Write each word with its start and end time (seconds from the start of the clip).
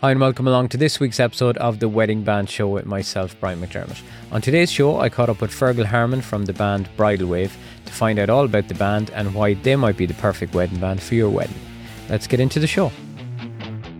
Hi, 0.00 0.12
and 0.12 0.18
welcome 0.18 0.48
along 0.48 0.70
to 0.70 0.78
this 0.78 0.98
week's 0.98 1.20
episode 1.20 1.58
of 1.58 1.78
the 1.78 1.86
Wedding 1.86 2.22
Band 2.22 2.48
Show 2.48 2.68
with 2.68 2.86
myself, 2.86 3.38
Brian 3.38 3.60
McDermott. 3.60 4.00
On 4.32 4.40
today's 4.40 4.72
show, 4.72 4.98
I 4.98 5.10
caught 5.10 5.28
up 5.28 5.42
with 5.42 5.50
Fergal 5.50 5.84
Harmon 5.84 6.22
from 6.22 6.46
the 6.46 6.54
band 6.54 6.88
Bridal 6.96 7.28
Wave 7.28 7.54
to 7.84 7.92
find 7.92 8.18
out 8.18 8.30
all 8.30 8.46
about 8.46 8.68
the 8.68 8.74
band 8.74 9.10
and 9.10 9.34
why 9.34 9.52
they 9.52 9.76
might 9.76 9.98
be 9.98 10.06
the 10.06 10.14
perfect 10.14 10.54
wedding 10.54 10.80
band 10.80 11.02
for 11.02 11.16
your 11.16 11.28
wedding. 11.28 11.60
Let's 12.08 12.26
get 12.26 12.40
into 12.40 12.58
the 12.58 12.66
show. 12.66 12.90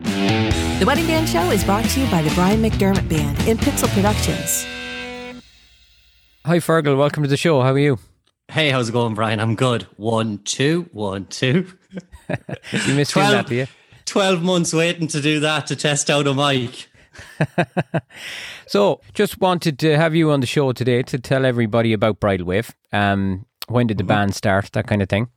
The 0.04 0.84
Wedding 0.86 1.06
Band 1.06 1.28
Show 1.28 1.50
is 1.50 1.62
brought 1.64 1.84
to 1.84 2.00
you 2.00 2.10
by 2.10 2.22
the 2.22 2.30
Brian 2.30 2.62
McDermott 2.62 3.06
Band 3.06 3.38
in 3.46 3.58
Pixel 3.58 3.92
Productions. 3.92 4.64
Hi, 6.46 6.60
Fergal. 6.60 6.96
Welcome 6.96 7.24
to 7.24 7.28
the 7.28 7.36
show. 7.36 7.60
How 7.60 7.72
are 7.72 7.78
you? 7.78 7.98
Hey, 8.48 8.70
how's 8.70 8.88
it 8.88 8.92
going, 8.92 9.14
Brian? 9.14 9.38
I'm 9.38 9.54
good. 9.54 9.82
One, 9.98 10.38
two, 10.44 10.88
one, 10.92 11.26
two. 11.26 11.66
you 12.86 12.94
missed 12.94 13.12
doing 13.12 13.26
that, 13.32 13.48
do 13.48 13.54
you? 13.54 13.66
12 14.10 14.42
months 14.42 14.74
waiting 14.74 15.06
to 15.06 15.20
do 15.20 15.38
that 15.38 15.68
to 15.68 15.76
test 15.76 16.10
out 16.10 16.26
a 16.26 16.34
mic. 16.34 16.88
so, 18.66 19.00
just 19.14 19.40
wanted 19.40 19.78
to 19.78 19.96
have 19.96 20.16
you 20.16 20.32
on 20.32 20.40
the 20.40 20.48
show 20.48 20.72
today 20.72 21.04
to 21.04 21.16
tell 21.16 21.46
everybody 21.46 21.92
about 21.92 22.18
Bridal 22.18 22.44
Wave. 22.44 22.74
Um, 22.92 23.46
when 23.68 23.86
did 23.86 23.98
the 23.98 24.02
mm-hmm. 24.02 24.08
band 24.08 24.34
start? 24.34 24.72
That 24.72 24.88
kind 24.88 25.00
of 25.00 25.08
thing. 25.08 25.28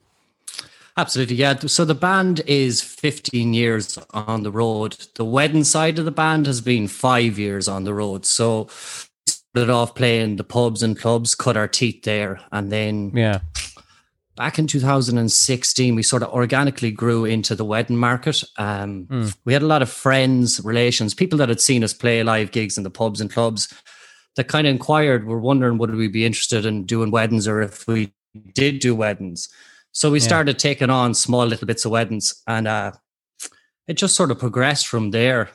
Absolutely, 0.98 1.36
yeah. 1.36 1.56
So 1.60 1.86
the 1.86 1.94
band 1.94 2.42
is 2.48 2.82
15 2.82 3.54
years 3.54 4.00
on 4.12 4.42
the 4.42 4.52
road. 4.52 4.98
The 5.16 5.26
wedding 5.26 5.64
side 5.64 6.00
of 6.00 6.06
the 6.06 6.12
band 6.12 6.48
has 6.48 6.60
been 6.60 6.88
five 6.88 7.38
years 7.38 7.68
on 7.68 7.84
the 7.84 7.94
road. 7.94 8.26
So 8.26 8.70
started 9.28 9.72
off 9.72 9.94
playing 9.94 10.38
the 10.38 10.44
pubs 10.44 10.82
and 10.82 10.98
clubs, 10.98 11.36
cut 11.36 11.58
our 11.58 11.68
teeth 11.68 12.02
there, 12.04 12.40
and 12.52 12.72
then 12.72 13.12
yeah, 13.14 13.42
back 14.36 14.58
in 14.58 14.68
2016 14.68 15.96
we 15.96 16.04
sort 16.04 16.24
of 16.24 16.30
organically 16.30 16.92
grew 16.92 17.26
into 17.26 17.56
the 17.56 17.66
wedding 17.66 17.98
market 17.98 18.44
um, 18.58 19.06
mm. 19.06 19.36
we 19.46 19.54
had 19.54 19.62
a 19.62 19.68
lot 19.68 19.82
of 19.82 19.90
friends 19.90 20.64
relations 20.64 21.14
people 21.14 21.38
that 21.38 21.50
had 21.50 21.62
seen 21.62 21.84
us 21.84 21.94
play 21.94 22.24
live 22.24 22.52
gigs 22.52 22.78
in 22.78 22.84
the 22.84 22.90
pubs 22.90 23.22
and 23.22 23.32
clubs 23.32 23.74
that 24.36 24.48
kind 24.48 24.66
of 24.66 24.72
inquired 24.72 25.26
were 25.26 25.40
wondering 25.40 25.78
would 25.78 25.94
we 25.94 26.08
be 26.08 26.26
interested 26.26 26.66
in 26.66 26.86
doing 26.86 27.12
weddings 27.12 27.48
or 27.48 27.62
if 27.62 27.88
we 27.88 28.12
did 28.54 28.80
do 28.80 28.96
weddings 28.96 29.50
so 29.92 30.10
we 30.10 30.20
yeah. 30.20 30.26
started 30.26 30.58
taking 30.58 30.90
on 30.90 31.14
small 31.14 31.46
little 31.46 31.68
bits 31.68 31.86
of 31.86 31.92
weddings 31.92 32.42
and 32.48 32.68
uh, 32.68 32.92
it 33.88 33.94
just 33.94 34.16
sort 34.16 34.32
of 34.32 34.40
progressed 34.40 34.88
from 34.88 35.12
there 35.12 35.50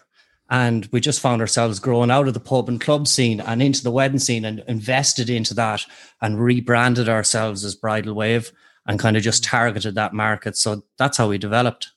and 0.51 0.89
we 0.93 1.01
just 1.01 1.21
found 1.21 1.43
ourselves 1.43 1.79
growing 1.79 2.11
out 2.11 2.29
of 2.29 2.35
the 2.35 2.41
pub 2.41 2.69
and 2.69 2.81
club 2.81 3.07
scene 3.07 3.41
and 3.41 3.61
into 3.61 3.83
the 3.83 3.91
wedding 3.91 4.19
scene 4.19 4.45
and 4.45 4.63
invested 4.69 5.29
into 5.29 5.53
that 5.55 5.85
and 6.23 6.41
rebranded 6.41 7.09
ourselves 7.09 7.65
as 7.65 7.75
bridal 7.75 8.15
wave 8.15 8.53
and 8.89 8.99
kind 8.99 9.17
of 9.17 9.23
just 9.23 9.45
targeted 9.45 9.95
that 9.95 10.15
market. 10.15 10.57
So 10.57 10.83
that's 10.97 11.19
how 11.19 11.29
we 11.29 11.39
developed. 11.39 11.93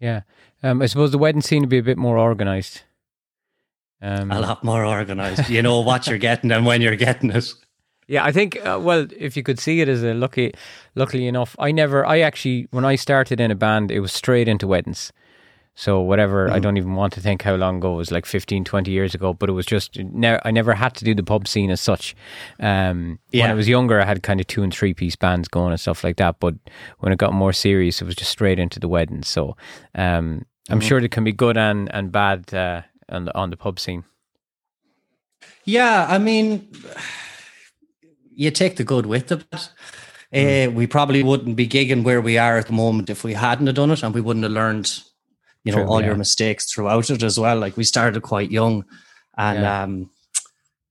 Yeah. 0.00 0.22
Um, 0.62 0.80
I 0.80 0.86
suppose 0.86 1.10
the 1.12 1.18
wedding 1.18 1.42
scene 1.42 1.60
would 1.60 1.68
be 1.68 1.78
a 1.78 1.82
bit 1.82 1.98
more 1.98 2.18
organized. 2.18 2.80
Um, 4.00 4.32
a 4.32 4.40
lot 4.40 4.64
more 4.64 4.84
organized. 4.84 5.48
You 5.48 5.62
know 5.62 5.80
what 5.80 6.06
you're 6.06 6.18
getting 6.18 6.50
and 6.50 6.66
when 6.66 6.80
you're 6.80 6.96
getting 6.96 7.30
it. 7.30 7.52
Yeah, 8.06 8.22
I 8.22 8.32
think. 8.32 8.58
Uh, 8.62 8.78
well, 8.82 9.06
if 9.18 9.34
you 9.34 9.42
could 9.42 9.58
see 9.58 9.80
it 9.80 9.88
as 9.88 10.02
a 10.02 10.12
lucky, 10.12 10.52
luckily 10.94 11.26
enough, 11.26 11.56
I 11.58 11.72
never. 11.72 12.04
I 12.04 12.20
actually, 12.20 12.68
when 12.70 12.84
I 12.84 12.96
started 12.96 13.40
in 13.40 13.50
a 13.50 13.54
band, 13.54 13.90
it 13.90 14.00
was 14.00 14.12
straight 14.12 14.46
into 14.46 14.66
weddings. 14.66 15.10
So 15.76 16.00
whatever, 16.00 16.48
mm. 16.48 16.52
I 16.52 16.60
don't 16.60 16.76
even 16.76 16.94
want 16.94 17.12
to 17.14 17.20
think 17.20 17.42
how 17.42 17.56
long 17.56 17.78
ago 17.78 17.94
it 17.94 17.96
was, 17.96 18.12
like 18.12 18.26
15, 18.26 18.64
20 18.64 18.90
years 18.90 19.14
ago. 19.14 19.32
But 19.34 19.48
it 19.48 19.52
was 19.52 19.66
just 19.66 19.98
ne- 19.98 20.38
I 20.44 20.50
never 20.52 20.72
had 20.72 20.94
to 20.96 21.04
do 21.04 21.14
the 21.14 21.24
pub 21.24 21.48
scene 21.48 21.70
as 21.70 21.80
such. 21.80 22.14
Um, 22.60 23.18
yeah. 23.32 23.44
When 23.44 23.50
I 23.50 23.54
was 23.54 23.68
younger, 23.68 24.00
I 24.00 24.04
had 24.04 24.22
kind 24.22 24.40
of 24.40 24.46
two 24.46 24.62
and 24.62 24.72
three 24.72 24.94
piece 24.94 25.16
bands 25.16 25.48
going 25.48 25.72
and 25.72 25.80
stuff 25.80 26.04
like 26.04 26.16
that. 26.16 26.38
But 26.38 26.54
when 27.00 27.12
it 27.12 27.18
got 27.18 27.32
more 27.32 27.52
serious, 27.52 28.00
it 28.00 28.04
was 28.04 28.14
just 28.14 28.30
straight 28.30 28.60
into 28.60 28.78
the 28.78 28.88
wedding. 28.88 29.24
So 29.24 29.56
um, 29.96 30.46
I'm 30.70 30.80
mm. 30.80 30.82
sure 30.82 30.98
it 30.98 31.10
can 31.10 31.24
be 31.24 31.32
good 31.32 31.56
and 31.56 31.92
and 31.92 32.12
bad 32.12 32.54
uh, 32.54 32.82
on 33.08 33.24
the 33.24 33.36
on 33.36 33.50
the 33.50 33.56
pub 33.56 33.80
scene. 33.80 34.04
Yeah, 35.64 36.06
I 36.08 36.18
mean, 36.18 36.70
you 38.34 38.50
take 38.50 38.76
the 38.76 38.84
good 38.84 39.06
with 39.06 39.28
the 39.28 39.38
bad. 39.38 39.68
Uh, 40.32 40.70
we 40.72 40.86
probably 40.86 41.22
wouldn't 41.22 41.54
be 41.54 41.68
gigging 41.68 42.02
where 42.02 42.20
we 42.20 42.38
are 42.38 42.58
at 42.58 42.66
the 42.66 42.72
moment 42.72 43.08
if 43.08 43.22
we 43.22 43.34
hadn't 43.34 43.66
have 43.66 43.76
done 43.76 43.90
it, 43.90 44.02
and 44.02 44.14
we 44.14 44.20
wouldn't 44.20 44.42
have 44.42 44.52
learned 44.52 45.02
you 45.64 45.72
know, 45.72 45.78
True, 45.78 45.88
all 45.88 46.00
yeah. 46.00 46.08
your 46.08 46.16
mistakes 46.16 46.70
throughout 46.70 47.10
it 47.10 47.22
as 47.22 47.38
well. 47.38 47.58
Like 47.58 47.76
we 47.76 47.84
started 47.84 48.22
quite 48.22 48.50
young 48.50 48.84
and, 49.36 49.60
yeah. 49.60 49.82
um, 49.82 50.10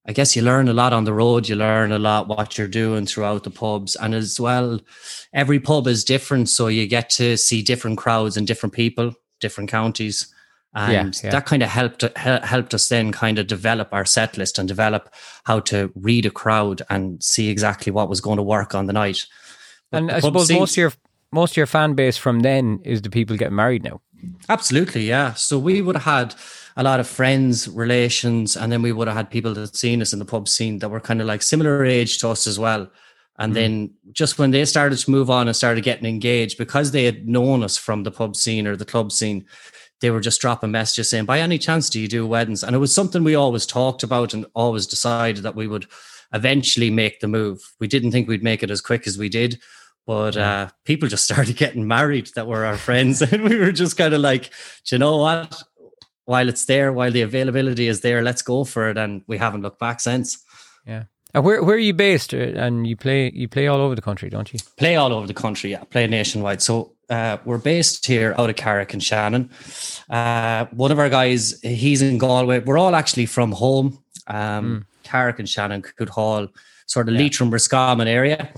I 0.06 0.12
guess 0.12 0.36
you 0.36 0.42
learn 0.42 0.68
a 0.68 0.74
lot 0.74 0.92
on 0.92 1.06
the 1.06 1.14
road. 1.14 1.48
You 1.48 1.56
learn 1.56 1.94
a 1.94 2.00
lot 2.00 2.28
what 2.28 2.58
you're 2.58 2.68
doing 2.68 3.06
throughout 3.06 3.46
the 3.46 3.50
pubs, 3.50 3.96
and 3.96 4.14
as 4.14 4.38
well, 4.38 4.82
every 5.34 5.62
pub 5.62 5.88
is 5.88 6.04
different, 6.04 6.50
so 6.50 6.68
you 6.68 6.88
get 6.88 7.10
to 7.12 7.38
see 7.38 7.62
different 7.62 7.98
crowds 7.98 8.36
and 8.36 8.46
different 8.46 8.74
people, 8.74 9.14
different 9.40 9.70
counties, 9.70 10.28
and 10.76 11.16
yeah, 11.16 11.22
yeah. 11.24 11.32
that 11.32 11.46
kind 11.46 11.64
of 11.64 11.70
helped 11.70 12.02
helped 12.18 12.74
us 12.74 12.90
then 12.90 13.14
kind 13.14 13.40
of 13.40 13.48
develop 13.48 13.94
our 13.94 14.04
set 14.04 14.38
list 14.38 14.60
and 14.60 14.68
develop 14.68 15.14
how 15.46 15.62
to 15.62 15.90
read 15.96 16.26
a 16.26 16.32
crowd 16.32 16.82
and 16.90 17.24
see 17.24 17.50
exactly 17.50 17.92
what 17.92 18.10
was 18.10 18.20
going 18.20 18.38
to 18.38 18.44
work 18.44 18.76
on 18.76 18.88
the 18.88 18.94
night. 18.94 19.26
But 19.90 19.98
and 20.00 20.12
I 20.12 20.20
suppose 20.20 20.48
seems, 20.48 20.60
most 20.60 20.74
of 20.74 20.78
your 20.78 20.94
most 21.32 21.52
of 21.52 21.58
your 21.58 21.66
fan 21.66 21.94
base 21.94 22.18
from 22.18 22.42
then 22.42 22.82
is 22.84 23.04
the 23.04 23.10
people 23.10 23.38
getting 23.38 23.56
married 23.56 23.86
now. 23.86 24.02
Absolutely, 24.50 25.08
yeah. 25.08 25.34
So 25.34 25.58
we 25.58 25.82
would 25.82 25.96
have 25.96 26.04
had 26.04 26.36
a 26.76 26.84
lot 26.84 27.00
of 27.00 27.08
friends, 27.08 27.68
relations, 27.68 28.56
and 28.58 28.72
then 28.72 28.82
we 28.82 28.92
would 28.92 29.08
have 29.08 29.18
had 29.18 29.30
people 29.30 29.54
that 29.54 29.76
seen 29.76 30.02
us 30.02 30.14
in 30.14 30.20
the 30.20 30.26
pub 30.26 30.48
scene 30.48 30.80
that 30.80 30.90
were 30.90 31.00
kind 31.00 31.22
of 31.22 31.28
like 31.28 31.42
similar 31.42 31.86
age 31.86 32.18
to 32.20 32.30
us 32.30 32.48
as 32.48 32.58
well. 32.58 32.90
And 33.38 33.52
mm. 33.52 33.56
then 33.56 33.94
just 34.12 34.38
when 34.38 34.52
they 34.52 34.66
started 34.66 34.98
to 34.98 35.12
move 35.12 35.30
on 35.30 35.48
and 35.48 35.56
started 35.56 35.84
getting 35.84 36.06
engaged, 36.06 36.58
because 36.58 36.92
they 36.92 37.04
had 37.04 37.28
known 37.28 37.64
us 37.64 37.78
from 37.78 38.04
the 38.04 38.12
pub 38.12 38.36
scene 38.36 38.68
or 38.68 38.76
the 38.76 38.86
club 38.86 39.12
scene, 39.12 39.46
they 40.02 40.12
were 40.12 40.20
just 40.20 40.42
dropping 40.42 40.72
messages 40.72 41.10
saying, 41.10 41.26
by 41.26 41.40
any 41.40 41.58
chance, 41.58 41.90
do 41.90 42.00
you 42.00 42.08
do 42.08 42.28
weddings? 42.28 42.64
And 42.64 42.76
it 42.76 42.80
was 42.80 42.94
something 42.94 43.24
we 43.24 43.36
always 43.36 43.66
talked 43.66 44.04
about 44.04 44.34
and 44.34 44.46
always 44.54 44.86
decided 44.86 45.44
that 45.44 45.56
we 45.56 45.68
would 45.68 45.88
eventually 46.34 46.90
make 46.90 47.20
the 47.20 47.28
move. 47.28 47.62
We 47.80 47.88
didn't 47.88 48.12
think 48.12 48.28
we'd 48.28 48.44
make 48.44 48.64
it 48.64 48.72
as 48.72 48.82
quick 48.82 49.08
as 49.08 49.18
we 49.18 49.30
did, 49.30 49.62
but 50.06 50.38
uh, 50.38 50.70
people 50.86 51.08
just 51.08 51.24
started 51.32 51.56
getting 51.56 51.88
married 51.88 52.30
that 52.36 52.48
were 52.48 52.66
our 52.66 52.78
friends. 52.78 53.22
And 53.32 53.44
we 53.44 53.58
were 53.58 53.72
just 53.72 53.98
kind 53.98 54.14
of 54.14 54.22
like, 54.22 54.52
you 54.92 54.98
know 54.98 55.18
what? 55.18 55.62
While 56.26 56.48
it's 56.48 56.66
there, 56.66 56.94
while 56.94 57.12
the 57.12 57.22
availability 57.22 57.88
is 57.88 58.02
there, 58.02 58.22
let's 58.22 58.42
go 58.42 58.64
for 58.64 58.90
it. 58.90 58.98
And 58.98 59.24
we 59.28 59.38
haven't 59.38 59.62
looked 59.62 59.80
back 59.80 60.00
since. 60.00 60.42
Yeah. 60.86 61.04
And 61.34 61.44
where 61.44 61.64
where 61.64 61.76
are 61.76 61.80
you 61.80 61.94
based? 61.94 62.34
Uh, 62.34 62.38
and 62.38 62.86
you 62.86 62.96
play 62.96 63.32
you 63.34 63.48
play 63.48 63.68
all 63.68 63.80
over 63.80 63.96
the 63.96 64.02
country, 64.02 64.30
don't 64.30 64.54
you? 64.54 64.60
Play 64.78 64.96
all 64.96 65.12
over 65.12 65.26
the 65.26 65.34
country, 65.34 65.72
yeah. 65.72 65.84
Play 65.84 66.06
nationwide. 66.08 66.62
So 66.62 66.94
uh, 67.10 67.38
we're 67.44 67.58
based 67.58 68.06
here 68.06 68.36
out 68.38 68.50
of 68.50 68.56
Carrick-on-Shannon. 68.56 69.50
Uh, 70.10 70.66
one 70.72 70.92
of 70.92 71.00
our 71.00 71.10
guys, 71.10 71.60
he's 71.62 72.02
in 72.02 72.18
Galway. 72.18 72.60
We're 72.60 72.78
all 72.78 72.96
actually 72.96 73.26
from 73.26 73.52
home. 73.52 74.00
Um, 74.28 74.36
mm. 74.36 74.86
Carrick-on-Shannon, 75.04 75.82
Cood 75.82 76.10
Hall, 76.10 76.48
sort 76.86 77.10
of 77.10 77.16
yeah. 77.16 77.22
Leitrim, 77.22 77.52
Roscommon 77.52 78.08
area. 78.08 78.54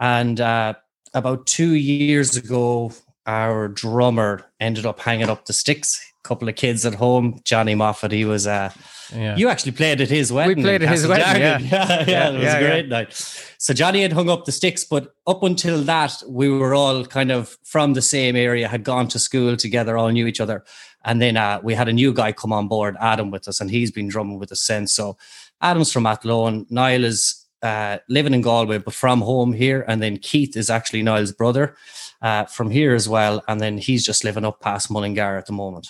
And 0.00 0.40
uh, 0.40 0.74
about 1.12 1.46
two 1.46 1.74
years 1.74 2.36
ago, 2.36 2.92
our 3.26 3.68
drummer 3.68 4.44
ended 4.60 4.86
up 4.86 5.00
hanging 5.00 5.30
up 5.30 5.46
the 5.46 5.52
sticks. 5.52 6.00
A 6.24 6.28
couple 6.28 6.48
of 6.48 6.56
kids 6.56 6.84
at 6.84 6.94
home. 6.94 7.40
Johnny 7.44 7.74
Moffat, 7.74 8.12
he 8.12 8.24
was. 8.24 8.46
Uh, 8.46 8.70
yeah. 9.12 9.36
You 9.36 9.48
actually 9.48 9.72
played 9.72 10.00
at 10.00 10.08
his 10.08 10.32
wedding. 10.32 10.56
We 10.58 10.62
played 10.62 10.82
at 10.82 10.88
his 10.88 11.06
wedding. 11.06 11.24
Yeah. 11.40 11.58
yeah, 11.58 12.04
yeah, 12.06 12.30
it 12.30 12.34
was 12.34 12.42
yeah, 12.42 12.56
a 12.56 12.60
great 12.60 12.88
night. 12.88 13.12
So 13.58 13.74
Johnny 13.74 14.02
had 14.02 14.12
hung 14.12 14.28
up 14.28 14.44
the 14.44 14.52
sticks, 14.52 14.84
but 14.84 15.14
up 15.26 15.42
until 15.42 15.82
that, 15.82 16.22
we 16.28 16.48
were 16.48 16.74
all 16.74 17.04
kind 17.04 17.30
of 17.30 17.56
from 17.64 17.92
the 17.92 18.02
same 18.02 18.36
area, 18.36 18.68
had 18.68 18.84
gone 18.84 19.08
to 19.08 19.18
school 19.18 19.56
together, 19.56 19.96
all 19.96 20.08
knew 20.08 20.26
each 20.26 20.40
other. 20.40 20.64
And 21.04 21.20
then 21.20 21.36
uh, 21.36 21.60
we 21.62 21.74
had 21.74 21.88
a 21.88 21.92
new 21.92 22.12
guy 22.12 22.32
come 22.32 22.52
on 22.52 22.66
board, 22.68 22.96
Adam, 23.00 23.30
with 23.30 23.46
us, 23.46 23.60
and 23.60 23.70
he's 23.70 23.90
been 23.90 24.08
drumming 24.08 24.38
with 24.38 24.52
us 24.52 24.62
since. 24.62 24.94
So 24.94 25.16
Adam's 25.60 25.92
from 25.92 26.06
Athlone. 26.06 26.66
Niall 26.70 27.04
is 27.04 27.43
uh, 27.64 27.98
living 28.08 28.34
in 28.34 28.42
Galway, 28.42 28.78
but 28.78 28.94
from 28.94 29.22
home 29.22 29.52
here. 29.52 29.84
And 29.88 30.02
then 30.02 30.18
Keith 30.18 30.56
is 30.56 30.70
actually 30.70 31.02
Niall's 31.02 31.32
brother 31.32 31.76
uh, 32.22 32.44
from 32.44 32.70
here 32.70 32.94
as 32.94 33.08
well. 33.08 33.42
And 33.48 33.60
then 33.60 33.78
he's 33.78 34.04
just 34.04 34.22
living 34.22 34.44
up 34.44 34.60
past 34.60 34.90
Mullingar 34.90 35.36
at 35.38 35.46
the 35.46 35.52
moment. 35.52 35.88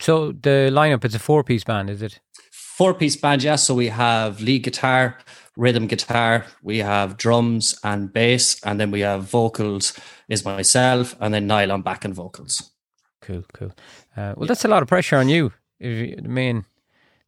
So 0.00 0.32
the 0.32 0.70
lineup 0.72 1.04
is 1.04 1.14
a 1.14 1.20
four 1.20 1.44
piece 1.44 1.64
band, 1.64 1.88
is 1.88 2.02
it? 2.02 2.20
Four 2.50 2.94
piece 2.94 3.16
band, 3.16 3.44
yes. 3.44 3.64
So 3.64 3.74
we 3.74 3.88
have 3.88 4.40
lead 4.40 4.64
guitar, 4.64 5.18
rhythm 5.56 5.86
guitar, 5.86 6.44
we 6.62 6.78
have 6.78 7.16
drums 7.16 7.78
and 7.84 8.12
bass, 8.12 8.60
and 8.64 8.80
then 8.80 8.90
we 8.90 9.00
have 9.00 9.22
vocals 9.22 9.96
is 10.28 10.44
myself, 10.44 11.14
and 11.20 11.32
then 11.32 11.46
Niall 11.46 11.70
on 11.70 11.82
back 11.82 12.04
and 12.04 12.14
vocals. 12.14 12.72
Cool, 13.22 13.44
cool. 13.54 13.72
Uh, 14.16 14.34
well, 14.36 14.48
that's 14.48 14.64
a 14.64 14.68
lot 14.68 14.82
of 14.82 14.88
pressure 14.88 15.16
on 15.16 15.28
you. 15.28 15.52
The 15.78 16.16
main, 16.22 16.64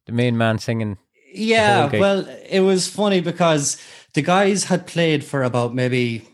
the 0.05 0.11
main 0.11 0.37
man 0.37 0.59
singing 0.59 0.97
yeah, 1.37 1.89
well, 1.91 2.27
it 2.49 2.61
was 2.61 2.87
funny 2.87 3.21
because 3.21 3.81
the 4.13 4.21
guys 4.21 4.65
had 4.65 4.87
played 4.87 5.23
for 5.23 5.43
about 5.43 5.75
maybe 5.75 6.27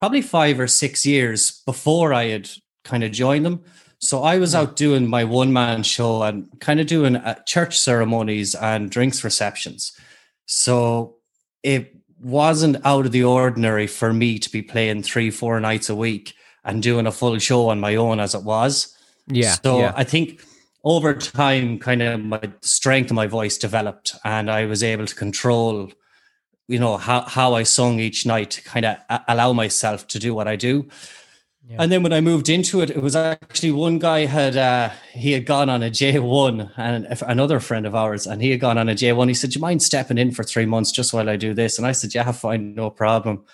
probably 0.00 0.22
five 0.22 0.58
or 0.60 0.66
six 0.66 1.06
years 1.06 1.62
before 1.64 2.12
I 2.12 2.24
had 2.24 2.50
kind 2.84 3.04
of 3.04 3.12
joined 3.12 3.46
them. 3.46 3.64
So 3.98 4.24
I 4.24 4.38
was 4.38 4.54
out 4.54 4.74
doing 4.74 5.08
my 5.08 5.22
one 5.22 5.52
man 5.52 5.84
show 5.84 6.22
and 6.24 6.48
kind 6.60 6.80
of 6.80 6.88
doing 6.88 7.16
uh, 7.16 7.40
church 7.44 7.78
ceremonies 7.78 8.56
and 8.56 8.90
drinks 8.90 9.22
receptions. 9.22 9.92
So 10.46 11.16
it 11.62 11.94
wasn't 12.20 12.84
out 12.84 13.06
of 13.06 13.12
the 13.12 13.22
ordinary 13.22 13.86
for 13.86 14.12
me 14.12 14.40
to 14.40 14.50
be 14.50 14.60
playing 14.60 15.04
three, 15.04 15.30
four 15.30 15.60
nights 15.60 15.88
a 15.88 15.94
week 15.94 16.34
and 16.64 16.82
doing 16.82 17.06
a 17.06 17.12
full 17.12 17.38
show 17.38 17.68
on 17.68 17.78
my 17.78 17.94
own 17.94 18.18
as 18.18 18.34
it 18.34 18.42
was. 18.42 18.96
Yeah. 19.28 19.54
So 19.62 19.78
yeah. 19.78 19.92
I 19.96 20.02
think 20.04 20.40
over 20.84 21.14
time, 21.14 21.78
kind 21.78 22.02
of 22.02 22.20
my 22.20 22.40
strength 22.60 23.10
of 23.10 23.14
my 23.14 23.26
voice 23.26 23.56
developed, 23.56 24.14
and 24.24 24.50
I 24.50 24.66
was 24.66 24.82
able 24.82 25.06
to 25.06 25.14
control, 25.14 25.92
you 26.68 26.78
know, 26.78 26.96
how 26.96 27.22
how 27.22 27.54
I 27.54 27.62
sung 27.62 28.00
each 28.00 28.26
night 28.26 28.50
to 28.52 28.62
kind 28.62 28.84
of 28.86 28.96
allow 29.28 29.52
myself 29.52 30.06
to 30.08 30.18
do 30.18 30.34
what 30.34 30.48
I 30.48 30.56
do. 30.56 30.88
Yeah. 31.68 31.76
And 31.78 31.92
then 31.92 32.02
when 32.02 32.12
I 32.12 32.20
moved 32.20 32.48
into 32.48 32.80
it, 32.80 32.90
it 32.90 33.00
was 33.00 33.14
actually 33.14 33.70
one 33.70 34.00
guy 34.00 34.26
had 34.26 34.56
uh, 34.56 34.90
he 35.12 35.30
had 35.30 35.46
gone 35.46 35.70
on 35.70 35.82
a 35.84 35.90
J 35.90 36.18
one, 36.18 36.72
and 36.76 37.06
another 37.22 37.60
friend 37.60 37.86
of 37.86 37.94
ours, 37.94 38.26
and 38.26 38.42
he 38.42 38.50
had 38.50 38.58
gone 38.58 38.78
on 38.78 38.88
a 38.88 38.94
J 38.94 39.12
one. 39.12 39.28
He 39.28 39.34
said, 39.34 39.50
"Do 39.50 39.58
you 39.58 39.60
mind 39.60 39.82
stepping 39.82 40.18
in 40.18 40.32
for 40.32 40.42
three 40.42 40.66
months 40.66 40.90
just 40.90 41.12
while 41.12 41.30
I 41.30 41.36
do 41.36 41.54
this?" 41.54 41.78
And 41.78 41.86
I 41.86 41.92
said, 41.92 42.14
"Yeah, 42.14 42.32
fine, 42.32 42.74
no 42.74 42.90
problem." 42.90 43.44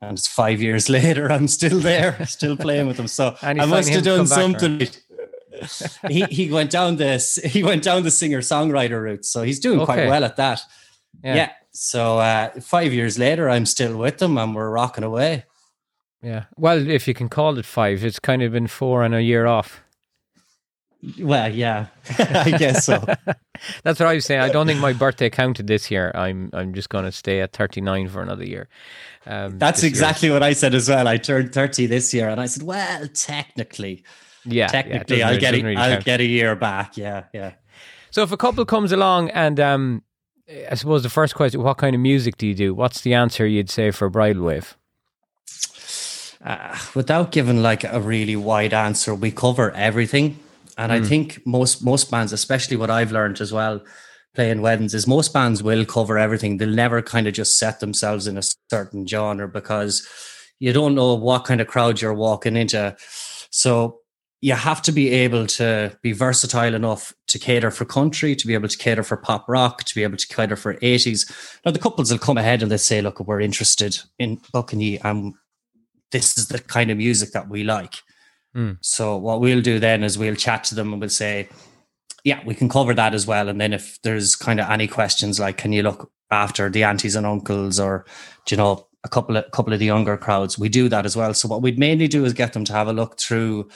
And 0.00 0.16
it's 0.16 0.28
five 0.28 0.62
years 0.62 0.88
later, 0.98 1.30
I'm 1.30 1.48
still 1.48 1.80
there, 1.80 2.24
still 2.26 2.56
playing 2.56 2.86
with 2.86 2.96
them. 2.96 3.08
So 3.08 3.36
I 3.42 3.54
must 3.66 3.88
have 3.90 4.04
done 4.04 4.28
something. 4.28 4.88
He 6.08 6.24
he 6.24 6.50
went 6.50 6.70
down 6.70 6.96
this 6.96 7.36
he 7.36 7.62
went 7.62 7.82
down 7.82 8.02
the 8.02 8.10
singer 8.10 8.40
songwriter 8.40 9.02
route, 9.02 9.24
so 9.24 9.42
he's 9.42 9.60
doing 9.60 9.80
okay. 9.80 9.92
quite 9.92 10.08
well 10.08 10.24
at 10.24 10.36
that. 10.36 10.62
Yeah. 11.22 11.34
yeah. 11.34 11.52
So 11.72 12.18
uh, 12.18 12.50
five 12.60 12.92
years 12.92 13.18
later, 13.18 13.48
I'm 13.48 13.66
still 13.66 13.96
with 13.96 14.18
them, 14.18 14.38
and 14.38 14.54
we're 14.54 14.70
rocking 14.70 15.04
away. 15.04 15.44
Yeah. 16.22 16.44
Well, 16.56 16.86
if 16.86 17.08
you 17.08 17.14
can 17.14 17.28
call 17.28 17.58
it 17.58 17.64
five, 17.64 18.04
it's 18.04 18.18
kind 18.18 18.42
of 18.42 18.52
been 18.52 18.66
four 18.66 19.02
and 19.02 19.14
a 19.14 19.22
year 19.22 19.46
off. 19.46 19.82
Well, 21.18 21.54
yeah, 21.54 21.86
I 22.18 22.50
guess 22.50 22.84
so. 22.84 23.02
That's 23.82 24.00
what 24.00 24.08
I 24.08 24.14
was 24.14 24.26
saying. 24.26 24.42
I 24.42 24.50
don't 24.50 24.66
think 24.66 24.80
my 24.80 24.92
birthday 24.92 25.30
counted 25.30 25.66
this 25.66 25.90
year. 25.90 26.12
I'm 26.14 26.50
I'm 26.52 26.74
just 26.74 26.90
going 26.90 27.06
to 27.06 27.12
stay 27.12 27.40
at 27.40 27.52
39 27.52 28.08
for 28.08 28.20
another 28.20 28.44
year. 28.44 28.68
Um, 29.24 29.58
That's 29.58 29.82
exactly 29.82 30.28
year. 30.28 30.34
what 30.34 30.42
I 30.42 30.52
said 30.52 30.74
as 30.74 30.90
well. 30.90 31.08
I 31.08 31.16
turned 31.16 31.54
30 31.54 31.86
this 31.86 32.12
year, 32.12 32.28
and 32.28 32.40
I 32.40 32.46
said, 32.46 32.64
well, 32.64 33.06
technically, 33.14 34.04
yeah, 34.44 34.66
technically, 34.68 35.18
yeah, 35.18 35.28
I'll 35.28 35.38
get 35.38 35.54
a, 35.54 35.62
really 35.62 35.76
I'll 35.76 35.92
count. 35.92 36.04
get 36.04 36.20
a 36.20 36.24
year 36.24 36.56
back. 36.56 36.96
Yeah, 36.96 37.24
yeah. 37.32 37.52
So 38.10 38.22
if 38.22 38.32
a 38.32 38.36
couple 38.36 38.64
comes 38.64 38.92
along 38.92 39.30
and 39.30 39.60
um, 39.60 40.02
I 40.70 40.74
suppose 40.74 41.02
the 41.02 41.10
first 41.10 41.34
question, 41.34 41.62
what 41.62 41.78
kind 41.78 41.94
of 41.94 42.00
music 42.00 42.36
do 42.36 42.46
you 42.46 42.54
do? 42.54 42.74
What's 42.74 43.02
the 43.02 43.14
answer 43.14 43.46
you'd 43.46 43.70
say 43.70 43.90
for 43.90 44.10
Bridal 44.10 44.42
Wave? 44.42 44.76
uh, 46.44 46.78
without 46.94 47.32
giving 47.32 47.62
like 47.62 47.84
a 47.84 48.00
really 48.00 48.36
wide 48.36 48.72
answer, 48.72 49.14
we 49.14 49.30
cover 49.30 49.70
everything. 49.72 50.38
And 50.78 50.90
mm. 50.90 50.94
I 50.94 50.98
hmm. 50.98 51.04
think 51.04 51.46
most 51.46 51.84
most 51.84 52.10
bands, 52.10 52.32
especially 52.32 52.76
what 52.76 52.90
I've 52.90 53.12
learned 53.12 53.40
as 53.40 53.52
well, 53.52 53.82
playing 54.34 54.62
weddings, 54.62 54.94
is 54.94 55.06
most 55.06 55.32
bands 55.32 55.62
will 55.62 55.84
cover 55.84 56.18
everything. 56.18 56.56
They'll 56.56 56.68
never 56.68 57.02
kind 57.02 57.26
of 57.26 57.34
just 57.34 57.58
set 57.58 57.80
themselves 57.80 58.26
in 58.26 58.38
a 58.38 58.42
certain 58.70 59.06
genre 59.06 59.48
because 59.48 60.06
you 60.58 60.72
don't 60.72 60.94
know 60.94 61.14
what 61.14 61.44
kind 61.44 61.60
of 61.60 61.66
crowd 61.66 62.00
you're 62.00 62.14
walking 62.14 62.56
into. 62.56 62.96
So 63.50 63.99
you 64.40 64.54
have 64.54 64.80
to 64.82 64.92
be 64.92 65.10
able 65.10 65.46
to 65.46 65.96
be 66.02 66.12
versatile 66.12 66.74
enough 66.74 67.12
to 67.28 67.38
cater 67.38 67.70
for 67.70 67.84
country, 67.84 68.34
to 68.34 68.46
be 68.46 68.54
able 68.54 68.68
to 68.68 68.78
cater 68.78 69.02
for 69.02 69.16
pop 69.16 69.44
rock, 69.48 69.84
to 69.84 69.94
be 69.94 70.02
able 70.02 70.16
to 70.16 70.26
cater 70.26 70.56
for 70.56 70.74
80s. 70.76 71.30
Now, 71.64 71.72
the 71.72 71.78
couples 71.78 72.10
will 72.10 72.18
come 72.18 72.38
ahead 72.38 72.62
and 72.62 72.70
they 72.70 72.78
say, 72.78 73.02
Look, 73.02 73.20
we're 73.20 73.40
interested 73.40 73.98
in 74.18 74.40
booking 74.52 74.80
you 74.80 74.98
and 75.04 75.34
this 76.10 76.36
is 76.36 76.48
the 76.48 76.58
kind 76.58 76.90
of 76.90 76.98
music 76.98 77.32
that 77.32 77.48
we 77.48 77.64
like. 77.64 77.96
Mm. 78.56 78.78
So 78.80 79.16
what 79.16 79.40
we'll 79.40 79.60
do 79.60 79.78
then 79.78 80.02
is 80.02 80.18
we'll 80.18 80.34
chat 80.34 80.64
to 80.64 80.74
them 80.74 80.92
and 80.92 81.00
we'll 81.00 81.10
say, 81.10 81.48
yeah, 82.24 82.40
we 82.44 82.54
can 82.54 82.68
cover 82.68 82.94
that 82.94 83.14
as 83.14 83.26
well. 83.26 83.48
And 83.48 83.60
then 83.60 83.72
if 83.72 84.00
there's 84.02 84.36
kind 84.36 84.60
of 84.60 84.68
any 84.68 84.86
questions 84.86 85.40
like, 85.40 85.56
can 85.56 85.72
you 85.72 85.82
look 85.82 86.10
after 86.30 86.68
the 86.68 86.84
aunties 86.84 87.16
and 87.16 87.26
uncles 87.26 87.80
or, 87.80 88.04
you 88.48 88.56
know, 88.56 88.86
a 89.02 89.08
couple 89.08 89.36
of 89.36 89.50
couple 89.52 89.72
of 89.72 89.78
the 89.78 89.86
younger 89.86 90.18
crowds, 90.18 90.58
we 90.58 90.68
do 90.68 90.88
that 90.90 91.06
as 91.06 91.16
well. 91.16 91.32
So 91.32 91.48
what 91.48 91.62
we'd 91.62 91.78
mainly 91.78 92.06
do 92.06 92.26
is 92.26 92.34
get 92.34 92.52
them 92.52 92.66
to 92.66 92.74
have 92.74 92.86
a 92.86 92.92
look 92.92 93.18
through 93.18 93.70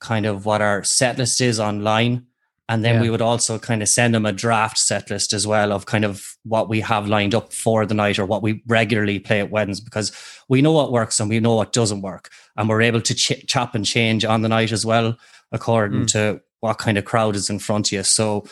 kind 0.00 0.26
of 0.26 0.46
what 0.46 0.60
our 0.60 0.84
set 0.84 1.18
list 1.18 1.40
is 1.40 1.58
online 1.58 2.26
and 2.68 2.84
then 2.84 2.96
yeah. 2.96 3.02
we 3.02 3.10
would 3.10 3.22
also 3.22 3.58
kind 3.58 3.80
of 3.80 3.88
send 3.88 4.14
them 4.14 4.26
a 4.26 4.32
draft 4.32 4.76
set 4.76 5.08
list 5.08 5.32
as 5.32 5.46
well 5.46 5.72
of 5.72 5.86
kind 5.86 6.04
of 6.04 6.36
what 6.42 6.68
we 6.68 6.80
have 6.80 7.06
lined 7.06 7.34
up 7.34 7.52
for 7.52 7.86
the 7.86 7.94
night 7.94 8.18
or 8.18 8.26
what 8.26 8.42
we 8.42 8.62
regularly 8.66 9.20
play 9.20 9.38
at 9.38 9.50
weddings 9.50 9.80
because 9.80 10.12
we 10.48 10.62
know 10.62 10.72
what 10.72 10.90
works 10.90 11.20
and 11.20 11.30
we 11.30 11.38
know 11.38 11.54
what 11.54 11.72
doesn't 11.72 12.02
work. 12.02 12.30
And 12.56 12.68
we're 12.68 12.82
able 12.82 13.00
to 13.02 13.14
ch- 13.14 13.46
chop 13.46 13.76
and 13.76 13.86
change 13.86 14.24
on 14.24 14.42
the 14.42 14.48
night 14.48 14.72
as 14.72 14.84
well, 14.84 15.16
according 15.52 16.02
mm. 16.02 16.12
to 16.12 16.40
what 16.58 16.78
kind 16.78 16.98
of 16.98 17.04
crowd 17.04 17.36
is 17.36 17.48
in 17.48 17.60
front 17.60 17.88
of 17.88 17.92
you. 17.92 18.02
So 18.02 18.46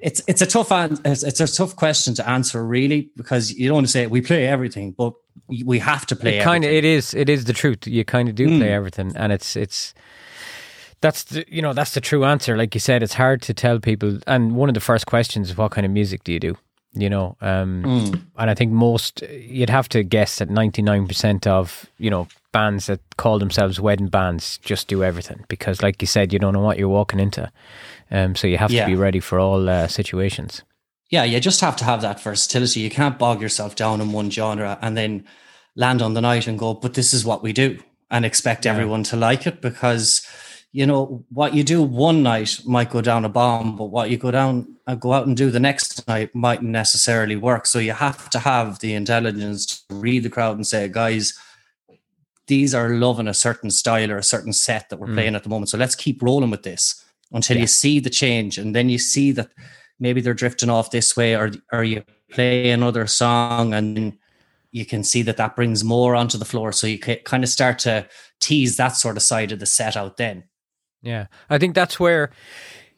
it's 0.00 0.20
it's 0.28 0.42
a 0.42 0.46
tough 0.46 0.68
it's, 0.70 1.22
it's 1.22 1.40
a 1.40 1.50
tough 1.50 1.74
question 1.74 2.14
to 2.14 2.28
answer 2.28 2.64
really 2.64 3.10
because 3.16 3.52
you 3.52 3.66
don't 3.66 3.76
want 3.76 3.86
to 3.86 3.90
say 3.90 4.06
we 4.06 4.20
play 4.20 4.46
everything, 4.46 4.92
but 4.92 5.14
we 5.64 5.78
have 5.78 6.04
to 6.06 6.16
play. 6.16 6.38
It 6.38 6.44
kind 6.44 6.64
of 6.64 6.70
it 6.70 6.84
is 6.84 7.14
it 7.14 7.30
is 7.30 7.46
the 7.46 7.54
truth. 7.54 7.86
You 7.86 8.04
kind 8.04 8.28
of 8.28 8.34
do 8.34 8.48
mm. 8.48 8.58
play 8.58 8.72
everything, 8.72 9.12
and 9.16 9.32
it's 9.32 9.56
it's 9.56 9.94
that's 11.00 11.24
the 11.24 11.44
you 11.48 11.62
know 11.62 11.72
that's 11.72 11.94
the 11.94 12.00
true 12.00 12.24
answer. 12.24 12.56
Like 12.56 12.74
you 12.74 12.80
said, 12.80 13.02
it's 13.02 13.14
hard 13.14 13.42
to 13.42 13.54
tell 13.54 13.78
people. 13.78 14.18
And 14.26 14.56
one 14.56 14.68
of 14.68 14.74
the 14.74 14.80
first 14.80 15.06
questions 15.06 15.50
is, 15.50 15.56
"What 15.56 15.72
kind 15.72 15.84
of 15.84 15.92
music 15.92 16.24
do 16.24 16.32
you 16.32 16.40
do?" 16.40 16.56
You 16.94 17.10
know, 17.10 17.36
um, 17.40 17.82
mm. 17.84 18.22
and 18.36 18.50
I 18.50 18.54
think 18.54 18.72
most 18.72 19.22
you'd 19.30 19.70
have 19.70 19.88
to 19.90 20.02
guess 20.02 20.38
that 20.38 20.50
ninety 20.50 20.82
nine 20.82 21.06
percent 21.06 21.46
of 21.46 21.86
you 21.98 22.10
know 22.10 22.26
bands 22.52 22.86
that 22.86 23.00
call 23.16 23.38
themselves 23.38 23.78
wedding 23.78 24.08
bands 24.08 24.58
just 24.58 24.88
do 24.88 25.04
everything 25.04 25.44
because, 25.48 25.82
like 25.82 26.00
you 26.02 26.06
said, 26.06 26.32
you 26.32 26.38
don't 26.38 26.54
know 26.54 26.62
what 26.62 26.78
you're 26.78 26.88
walking 26.88 27.20
into. 27.20 27.50
Um, 28.10 28.34
so 28.34 28.46
you 28.46 28.58
have 28.58 28.70
yeah. 28.70 28.84
to 28.84 28.90
be 28.90 28.96
ready 28.96 29.20
for 29.20 29.38
all 29.38 29.68
uh, 29.68 29.86
situations. 29.86 30.62
Yeah, 31.10 31.24
you 31.24 31.40
just 31.40 31.60
have 31.60 31.76
to 31.76 31.84
have 31.84 32.02
that 32.02 32.20
versatility. 32.20 32.80
You 32.80 32.90
can't 32.90 33.18
bog 33.18 33.40
yourself 33.40 33.76
down 33.76 34.00
in 34.00 34.12
one 34.12 34.30
genre 34.30 34.78
and 34.82 34.96
then 34.96 35.24
land 35.74 36.02
on 36.02 36.14
the 36.14 36.20
night 36.20 36.46
and 36.46 36.58
go, 36.58 36.74
"But 36.74 36.94
this 36.94 37.14
is 37.14 37.24
what 37.24 37.42
we 37.42 37.52
do," 37.52 37.78
and 38.10 38.24
expect 38.24 38.64
yeah. 38.64 38.72
everyone 38.72 39.04
to 39.04 39.16
like 39.16 39.46
it 39.46 39.60
because 39.60 40.26
you 40.72 40.86
know 40.86 41.24
what 41.30 41.54
you 41.54 41.64
do 41.64 41.82
one 41.82 42.22
night 42.22 42.60
might 42.66 42.90
go 42.90 43.00
down 43.00 43.24
a 43.24 43.28
bomb 43.28 43.76
but 43.76 43.86
what 43.86 44.10
you 44.10 44.18
go 44.18 44.30
down 44.30 44.76
uh, 44.86 44.94
go 44.94 45.12
out 45.12 45.26
and 45.26 45.36
do 45.36 45.50
the 45.50 45.60
next 45.60 46.06
night 46.08 46.34
mightn't 46.34 46.70
necessarily 46.70 47.36
work. 47.36 47.66
So 47.66 47.78
you 47.78 47.92
have 47.92 48.30
to 48.30 48.38
have 48.38 48.78
the 48.80 48.94
intelligence 48.94 49.66
to 49.66 49.94
read 49.94 50.22
the 50.22 50.30
crowd 50.30 50.56
and 50.56 50.66
say 50.66 50.88
guys 50.88 51.38
these 52.46 52.74
are 52.74 52.88
loving 52.88 53.28
a 53.28 53.34
certain 53.34 53.70
style 53.70 54.10
or 54.10 54.16
a 54.16 54.22
certain 54.22 54.54
set 54.54 54.88
that 54.88 54.98
we're 54.98 55.08
mm. 55.08 55.14
playing 55.14 55.34
at 55.34 55.42
the 55.42 55.50
moment. 55.50 55.68
So 55.68 55.76
let's 55.76 55.94
keep 55.94 56.22
rolling 56.22 56.50
with 56.50 56.62
this 56.62 57.04
until 57.30 57.58
yeah. 57.58 57.62
you 57.62 57.66
see 57.66 58.00
the 58.00 58.08
change. 58.08 58.56
And 58.56 58.74
then 58.74 58.88
you 58.88 58.98
see 58.98 59.32
that 59.32 59.50
maybe 60.00 60.22
they're 60.22 60.32
drifting 60.32 60.70
off 60.70 60.90
this 60.90 61.14
way 61.14 61.36
or 61.36 61.50
or 61.72 61.84
you 61.84 62.02
play 62.30 62.70
another 62.70 63.06
song 63.06 63.74
and 63.74 64.16
you 64.70 64.86
can 64.86 65.04
see 65.04 65.20
that 65.22 65.36
that 65.36 65.56
brings 65.56 65.84
more 65.84 66.14
onto 66.14 66.38
the 66.38 66.46
floor. 66.46 66.72
So 66.72 66.86
you 66.86 66.98
can 66.98 67.16
kind 67.24 67.44
of 67.44 67.50
start 67.50 67.78
to 67.80 68.08
tease 68.40 68.78
that 68.78 68.96
sort 68.96 69.18
of 69.18 69.22
side 69.22 69.52
of 69.52 69.58
the 69.58 69.66
set 69.66 69.96
out 69.96 70.16
then 70.16 70.44
yeah, 71.02 71.26
I 71.48 71.58
think 71.58 71.74
that's 71.74 72.00
where 72.00 72.30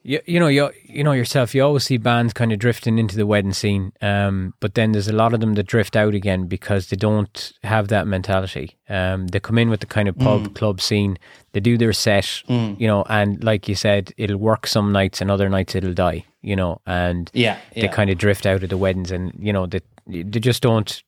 you 0.02 0.20
you 0.26 0.40
know 0.40 0.48
you 0.48 0.70
you 0.84 1.04
know 1.04 1.12
yourself. 1.12 1.54
You 1.54 1.62
always 1.62 1.84
see 1.84 1.98
bands 1.98 2.32
kind 2.32 2.52
of 2.52 2.58
drifting 2.58 2.98
into 2.98 3.16
the 3.16 3.26
wedding 3.26 3.52
scene, 3.52 3.92
um, 4.00 4.54
but 4.60 4.74
then 4.74 4.92
there's 4.92 5.08
a 5.08 5.12
lot 5.12 5.34
of 5.34 5.40
them 5.40 5.54
that 5.54 5.66
drift 5.66 5.96
out 5.96 6.14
again 6.14 6.46
because 6.46 6.88
they 6.88 6.96
don't 6.96 7.52
have 7.62 7.88
that 7.88 8.06
mentality. 8.06 8.78
Um, 8.88 9.26
they 9.28 9.40
come 9.40 9.58
in 9.58 9.68
with 9.68 9.80
the 9.80 9.86
kind 9.86 10.08
of 10.08 10.18
pub 10.18 10.48
mm. 10.48 10.54
club 10.54 10.80
scene. 10.80 11.18
They 11.52 11.60
do 11.60 11.76
their 11.76 11.92
set, 11.92 12.24
mm. 12.48 12.80
you 12.80 12.86
know, 12.86 13.04
and 13.08 13.42
like 13.44 13.68
you 13.68 13.74
said, 13.74 14.14
it'll 14.16 14.38
work 14.38 14.66
some 14.66 14.92
nights 14.92 15.20
and 15.20 15.30
other 15.30 15.48
nights 15.48 15.74
it'll 15.74 15.94
die, 15.94 16.24
you 16.40 16.56
know, 16.56 16.80
and 16.86 17.30
yeah, 17.34 17.58
yeah. 17.74 17.82
they 17.82 17.88
kind 17.88 18.10
of 18.10 18.18
drift 18.18 18.46
out 18.46 18.62
of 18.62 18.70
the 18.70 18.78
weddings, 18.78 19.10
and 19.10 19.32
you 19.38 19.52
know 19.52 19.66
they 19.66 19.80
they 20.06 20.40
just 20.40 20.62
don't 20.62 21.02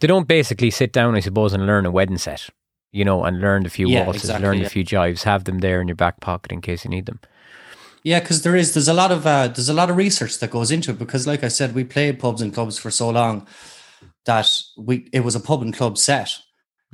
they 0.00 0.06
don't 0.06 0.28
basically 0.28 0.70
sit 0.70 0.92
down, 0.92 1.14
I 1.14 1.20
suppose, 1.20 1.54
and 1.54 1.66
learn 1.66 1.86
a 1.86 1.90
wedding 1.90 2.18
set 2.18 2.50
you 2.94 3.04
know, 3.04 3.24
and 3.24 3.40
learn 3.40 3.66
a 3.66 3.70
few 3.70 3.88
yeah, 3.88 4.04
waltzes, 4.04 4.24
exactly, 4.24 4.46
learn 4.46 4.58
yeah. 4.58 4.66
a 4.66 4.68
few 4.68 4.84
jives, 4.84 5.24
have 5.24 5.44
them 5.44 5.58
there 5.58 5.80
in 5.80 5.88
your 5.88 5.96
back 5.96 6.20
pocket 6.20 6.52
in 6.52 6.60
case 6.60 6.84
you 6.84 6.90
need 6.90 7.06
them. 7.06 7.18
Yeah, 8.04 8.20
because 8.20 8.42
there 8.42 8.54
is 8.54 8.72
there's 8.72 8.88
a 8.88 8.94
lot 8.94 9.10
of 9.10 9.26
uh, 9.26 9.48
there's 9.48 9.68
a 9.68 9.74
lot 9.74 9.90
of 9.90 9.96
research 9.96 10.38
that 10.38 10.50
goes 10.50 10.70
into 10.70 10.92
it 10.92 10.98
because, 10.98 11.26
like 11.26 11.42
I 11.42 11.48
said, 11.48 11.74
we 11.74 11.82
played 11.82 12.20
pubs 12.20 12.40
and 12.40 12.54
clubs 12.54 12.78
for 12.78 12.92
so 12.92 13.10
long 13.10 13.48
that 14.26 14.48
we 14.78 15.08
it 15.12 15.20
was 15.20 15.34
a 15.34 15.40
pub 15.40 15.60
and 15.62 15.74
club 15.74 15.98
set, 15.98 16.38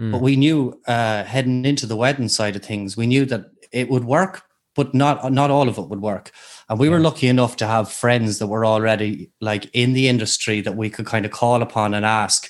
mm. 0.00 0.10
but 0.10 0.22
we 0.22 0.36
knew 0.36 0.80
uh, 0.86 1.24
heading 1.24 1.66
into 1.66 1.86
the 1.86 1.96
wedding 1.96 2.28
side 2.28 2.56
of 2.56 2.64
things, 2.64 2.96
we 2.96 3.06
knew 3.06 3.26
that 3.26 3.46
it 3.70 3.90
would 3.90 4.04
work, 4.04 4.42
but 4.74 4.94
not 4.94 5.30
not 5.32 5.50
all 5.50 5.68
of 5.68 5.76
it 5.76 5.88
would 5.88 6.00
work. 6.00 6.32
And 6.70 6.78
we 6.78 6.86
yeah. 6.86 6.94
were 6.94 7.00
lucky 7.00 7.26
enough 7.26 7.56
to 7.56 7.66
have 7.66 7.92
friends 7.92 8.38
that 8.38 8.46
were 8.46 8.64
already 8.64 9.32
like 9.40 9.68
in 9.74 9.92
the 9.92 10.08
industry 10.08 10.62
that 10.62 10.76
we 10.76 10.88
could 10.88 11.06
kind 11.06 11.26
of 11.26 11.32
call 11.32 11.60
upon 11.60 11.92
and 11.92 12.06
ask 12.06 12.48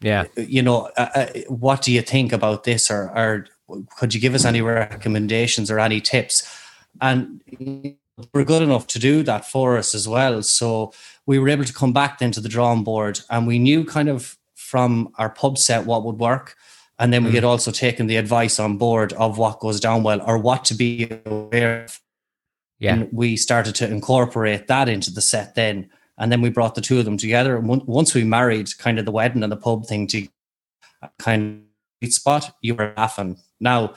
yeah. 0.00 0.24
You 0.36 0.62
know 0.62 0.90
uh, 0.96 1.08
uh, 1.14 1.26
what 1.48 1.82
do 1.82 1.92
you 1.92 2.02
think 2.02 2.32
about 2.32 2.64
this 2.64 2.90
or 2.90 3.10
or 3.16 3.46
could 3.96 4.14
you 4.14 4.20
give 4.20 4.34
us 4.34 4.44
any 4.44 4.62
recommendations 4.62 5.70
or 5.70 5.78
any 5.78 6.00
tips? 6.00 6.46
And 7.00 7.42
we're 8.32 8.44
good 8.44 8.62
enough 8.62 8.86
to 8.88 8.98
do 8.98 9.22
that 9.24 9.44
for 9.46 9.76
us 9.76 9.94
as 9.94 10.08
well. 10.08 10.42
So 10.42 10.92
we 11.26 11.38
were 11.38 11.48
able 11.48 11.64
to 11.64 11.72
come 11.72 11.92
back 11.92 12.18
then 12.18 12.32
to 12.32 12.40
the 12.40 12.48
drawing 12.48 12.84
board 12.84 13.20
and 13.30 13.46
we 13.46 13.58
knew 13.58 13.84
kind 13.84 14.08
of 14.08 14.36
from 14.54 15.12
our 15.16 15.30
pub 15.30 15.58
set 15.58 15.86
what 15.86 16.04
would 16.04 16.18
work. 16.18 16.56
And 16.98 17.12
then 17.12 17.22
we 17.22 17.30
mm. 17.30 17.34
had 17.34 17.44
also 17.44 17.70
taken 17.70 18.08
the 18.08 18.16
advice 18.16 18.58
on 18.58 18.76
board 18.76 19.12
of 19.12 19.38
what 19.38 19.60
goes 19.60 19.78
down 19.78 20.02
well 20.02 20.20
or 20.26 20.36
what 20.36 20.64
to 20.66 20.74
be 20.74 21.08
aware 21.24 21.84
of. 21.84 22.00
Yeah. 22.80 22.94
And 22.94 23.08
we 23.12 23.36
started 23.36 23.74
to 23.76 23.88
incorporate 23.88 24.66
that 24.66 24.88
into 24.88 25.12
the 25.12 25.20
set 25.20 25.54
then 25.54 25.90
and 26.18 26.30
then 26.30 26.40
we 26.40 26.50
brought 26.50 26.74
the 26.74 26.80
two 26.80 26.98
of 26.98 27.04
them 27.04 27.16
together. 27.16 27.56
And 27.56 27.66
once 27.86 28.14
we 28.14 28.24
married, 28.24 28.76
kind 28.78 28.98
of 28.98 29.04
the 29.04 29.12
wedding 29.12 29.42
and 29.42 29.52
the 29.52 29.56
pub 29.56 29.86
thing 29.86 30.06
to 30.08 30.28
kind 31.18 31.64
of 32.02 32.12
spot, 32.12 32.54
you 32.60 32.74
were 32.74 32.92
laughing. 32.96 33.38
Now, 33.60 33.94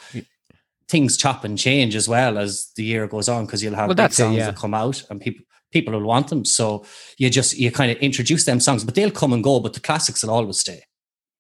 things 0.87 1.17
chop 1.17 1.43
and 1.43 1.57
change 1.57 1.95
as 1.95 2.07
well 2.07 2.37
as 2.37 2.71
the 2.75 2.83
year 2.83 3.07
goes 3.07 3.29
on 3.29 3.45
because 3.45 3.63
you'll 3.63 3.75
have 3.75 3.87
Well, 3.87 3.95
big 3.95 3.97
that's 3.97 4.19
it, 4.19 4.23
songs 4.23 4.37
yeah. 4.37 4.45
that 4.47 4.55
come 4.55 4.73
out 4.73 5.03
and 5.09 5.19
people 5.19 5.45
people 5.71 5.93
will 5.93 6.05
want 6.05 6.27
them. 6.27 6.43
So 6.45 6.85
you 7.17 7.29
just 7.29 7.57
you 7.57 7.71
kind 7.71 7.91
of 7.91 7.97
introduce 7.97 8.45
them 8.45 8.59
songs, 8.59 8.83
but 8.83 8.93
they'll 8.95 9.11
come 9.11 9.33
and 9.33 9.43
go, 9.43 9.59
but 9.59 9.73
the 9.73 9.79
classics 9.79 10.21
will 10.21 10.31
always 10.31 10.59
stay. 10.59 10.83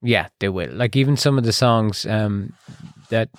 Yeah, 0.01 0.29
they 0.39 0.49
will. 0.49 0.71
Like 0.71 0.95
even 0.95 1.17
some 1.17 1.37
of 1.37 1.43
the 1.43 1.53
songs 1.53 2.05
um, 2.05 2.53
that 3.11 3.29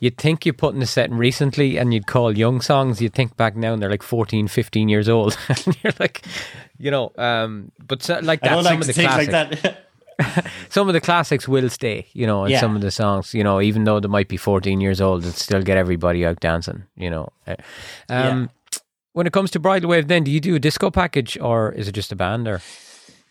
you'd 0.00 0.16
think 0.16 0.46
you 0.46 0.52
put 0.54 0.72
in 0.72 0.80
the 0.80 0.86
set 0.86 1.10
recently 1.10 1.76
and 1.76 1.92
you'd 1.92 2.06
call 2.06 2.38
young 2.38 2.60
songs, 2.62 3.02
you'd 3.02 3.12
think 3.12 3.36
back 3.36 3.56
now 3.56 3.72
and 3.74 3.82
they're 3.82 3.90
like 3.90 4.02
14, 4.04 4.46
15 4.48 4.88
years 4.88 5.08
old. 5.08 5.36
and 5.48 5.76
you're 5.82 5.92
like, 5.98 6.24
you 6.78 6.90
know, 6.90 7.12
um, 7.18 7.72
but 7.86 8.02
so, 8.02 8.20
like 8.22 8.40
that, 8.42 8.62
some 8.62 8.64
like 8.64 8.80
of 8.80 8.86
the 8.86 8.92
classics, 9.02 9.32
like 9.32 9.60
that. 9.62 9.78
some 10.68 10.88
of 10.88 10.92
the 10.94 11.00
classics 11.00 11.48
will 11.48 11.68
stay, 11.68 12.06
you 12.12 12.26
know, 12.26 12.44
and 12.44 12.52
Yeah. 12.52 12.60
some 12.60 12.76
of 12.76 12.82
the 12.82 12.90
songs, 12.90 13.34
you 13.34 13.42
know, 13.42 13.60
even 13.60 13.84
though 13.84 13.98
they 13.98 14.08
might 14.08 14.28
be 14.28 14.36
14 14.36 14.80
years 14.80 15.00
old, 15.00 15.24
it 15.24 15.32
still 15.34 15.62
get 15.62 15.76
everybody 15.76 16.24
out 16.24 16.38
dancing, 16.40 16.84
you 16.96 17.10
know. 17.10 17.28
Uh, 17.46 17.56
Um, 18.08 18.50
When 19.14 19.26
it 19.26 19.32
comes 19.32 19.50
to 19.50 19.58
Bridal 19.58 19.90
Wave, 19.90 20.08
then 20.08 20.24
do 20.24 20.30
you 20.30 20.40
do 20.40 20.54
a 20.54 20.58
disco 20.58 20.90
package 20.90 21.36
or 21.40 21.72
is 21.72 21.88
it 21.88 21.92
just 21.92 22.12
a 22.12 22.16
band 22.16 22.46
or? 22.48 22.60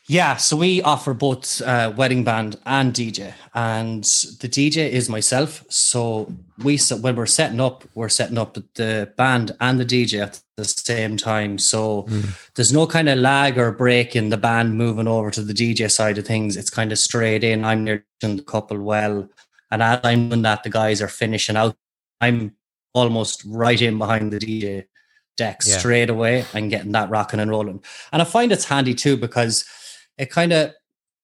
Yeah, 0.07 0.37
so 0.37 0.57
we 0.57 0.81
offer 0.81 1.13
both 1.13 1.61
uh, 1.61 1.93
wedding 1.95 2.23
band 2.23 2.57
and 2.65 2.91
DJ, 2.91 3.33
and 3.53 4.03
the 4.03 4.49
DJ 4.49 4.89
is 4.89 5.07
myself. 5.07 5.63
So 5.69 6.33
we 6.63 6.77
when 6.99 7.15
we're 7.15 7.27
setting 7.27 7.61
up, 7.61 7.83
we're 7.93 8.09
setting 8.09 8.37
up 8.37 8.57
the 8.75 9.13
band 9.15 9.51
and 9.61 9.79
the 9.79 9.85
DJ 9.85 10.21
at 10.23 10.41
the 10.57 10.65
same 10.65 11.17
time. 11.17 11.59
So 11.59 12.07
there's 12.55 12.73
no 12.73 12.87
kind 12.87 13.09
of 13.09 13.19
lag 13.19 13.57
or 13.59 13.71
break 13.71 14.15
in 14.15 14.29
the 14.29 14.37
band 14.37 14.75
moving 14.75 15.07
over 15.07 15.29
to 15.31 15.41
the 15.41 15.53
DJ 15.53 15.89
side 15.89 16.17
of 16.17 16.25
things. 16.25 16.57
It's 16.57 16.71
kind 16.71 16.91
of 16.91 16.97
straight 16.99 17.43
in. 17.43 17.63
I'm 17.63 17.83
near 17.83 18.03
the 18.21 18.41
couple 18.41 18.79
well, 18.81 19.29
and 19.69 19.83
as 19.83 19.99
I'm 20.03 20.29
doing 20.29 20.41
that, 20.41 20.63
the 20.63 20.69
guys 20.71 21.01
are 21.01 21.07
finishing 21.07 21.55
out. 21.55 21.77
I'm 22.19 22.55
almost 22.93 23.43
right 23.45 23.81
in 23.81 23.97
behind 23.99 24.33
the 24.33 24.39
DJ 24.39 24.85
deck 25.37 25.61
Yeah. 25.65 25.77
straight 25.77 26.09
away 26.09 26.43
and 26.53 26.69
getting 26.69 26.91
that 26.91 27.09
rocking 27.09 27.39
and 27.39 27.49
rolling. 27.49 27.81
And 28.11 28.21
I 28.21 28.25
find 28.25 28.51
it's 28.51 28.65
handy 28.65 28.93
too 28.93 29.15
because 29.15 29.63
it 30.21 30.29
kind 30.29 30.53
of 30.53 30.71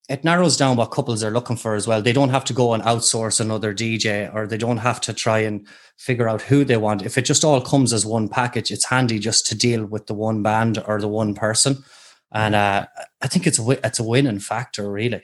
it 0.09 0.23
narrows 0.23 0.57
down 0.57 0.77
what 0.77 0.91
couples 0.91 1.23
are 1.23 1.31
looking 1.31 1.57
for 1.57 1.75
as 1.75 1.85
well. 1.85 2.01
They 2.01 2.13
don't 2.13 2.29
have 2.29 2.45
to 2.45 2.53
go 2.53 2.73
and 2.73 2.81
outsource 2.83 3.41
another 3.41 3.73
DJ 3.73 4.33
or 4.33 4.47
they 4.47 4.57
don't 4.57 4.77
have 4.77 5.01
to 5.01 5.13
try 5.13 5.39
and 5.39 5.67
figure 5.97 6.29
out 6.29 6.41
who 6.41 6.63
they 6.63 6.77
want. 6.77 7.05
If 7.05 7.17
it 7.17 7.25
just 7.25 7.43
all 7.43 7.59
comes 7.59 7.91
as 7.91 8.05
one 8.05 8.29
package, 8.29 8.71
it's 8.71 8.85
handy 8.85 9.19
just 9.19 9.45
to 9.47 9.55
deal 9.55 9.85
with 9.85 10.07
the 10.07 10.13
one 10.13 10.41
band 10.43 10.81
or 10.87 11.01
the 11.01 11.09
one 11.09 11.35
person. 11.35 11.83
And 12.31 12.55
uh, 12.55 12.87
I 13.21 13.27
think 13.27 13.45
it's 13.47 13.59
a 13.59 13.85
it's 13.85 13.99
a 13.99 14.03
winning 14.03 14.39
factor, 14.39 14.89
really. 14.89 15.23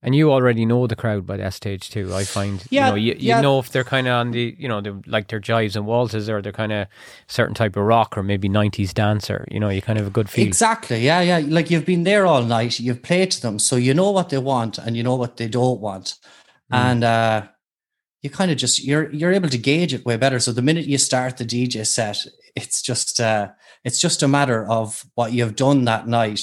And 0.00 0.14
you 0.14 0.30
already 0.30 0.64
know 0.64 0.86
the 0.86 0.94
crowd 0.94 1.26
by 1.26 1.36
that 1.38 1.54
stage 1.54 1.90
too. 1.90 2.14
I 2.14 2.22
find, 2.22 2.64
Yeah, 2.70 2.86
you 2.86 2.90
know, 2.92 2.96
you, 2.96 3.12
you 3.14 3.16
yeah. 3.18 3.40
know 3.40 3.58
if 3.58 3.70
they're 3.72 3.82
kind 3.82 4.06
of 4.06 4.12
on 4.12 4.30
the, 4.30 4.54
you 4.56 4.68
know, 4.68 4.80
they're 4.80 5.00
like 5.06 5.26
their 5.26 5.40
jives 5.40 5.74
and 5.74 5.86
waltzes, 5.86 6.28
or 6.30 6.40
they're 6.40 6.52
kind 6.52 6.70
of 6.72 6.86
certain 7.26 7.54
type 7.54 7.74
of 7.76 7.82
rock, 7.82 8.16
or 8.16 8.22
maybe 8.22 8.48
'90s 8.48 8.94
dancer. 8.94 9.44
You 9.50 9.58
know, 9.58 9.68
you 9.70 9.82
kind 9.82 9.98
of 9.98 10.04
have 10.04 10.12
a 10.12 10.14
good 10.14 10.30
feel. 10.30 10.46
Exactly. 10.46 11.00
Yeah, 11.04 11.20
yeah. 11.22 11.38
Like 11.44 11.68
you've 11.68 11.84
been 11.84 12.04
there 12.04 12.26
all 12.26 12.44
night, 12.44 12.78
you've 12.78 13.02
played 13.02 13.32
to 13.32 13.42
them, 13.42 13.58
so 13.58 13.74
you 13.74 13.92
know 13.92 14.12
what 14.12 14.28
they 14.28 14.38
want 14.38 14.78
and 14.78 14.96
you 14.96 15.02
know 15.02 15.16
what 15.16 15.36
they 15.36 15.48
don't 15.48 15.80
want. 15.80 16.14
And 16.70 17.02
uh 17.02 17.48
you 18.22 18.30
kind 18.30 18.50
of 18.50 18.56
just 18.56 18.84
you're 18.84 19.10
you're 19.12 19.32
able 19.32 19.48
to 19.48 19.58
gauge 19.58 19.94
it 19.94 20.04
way 20.04 20.16
better. 20.16 20.38
So 20.38 20.52
the 20.52 20.62
minute 20.62 20.86
you 20.86 20.98
start 20.98 21.36
the 21.38 21.44
DJ 21.44 21.84
set, 21.86 22.24
it's 22.54 22.82
just 22.82 23.20
uh 23.20 23.48
it's 23.84 23.98
just 23.98 24.22
a 24.22 24.28
matter 24.28 24.68
of 24.68 25.04
what 25.14 25.32
you've 25.32 25.56
done 25.56 25.84
that 25.86 26.06
night, 26.06 26.40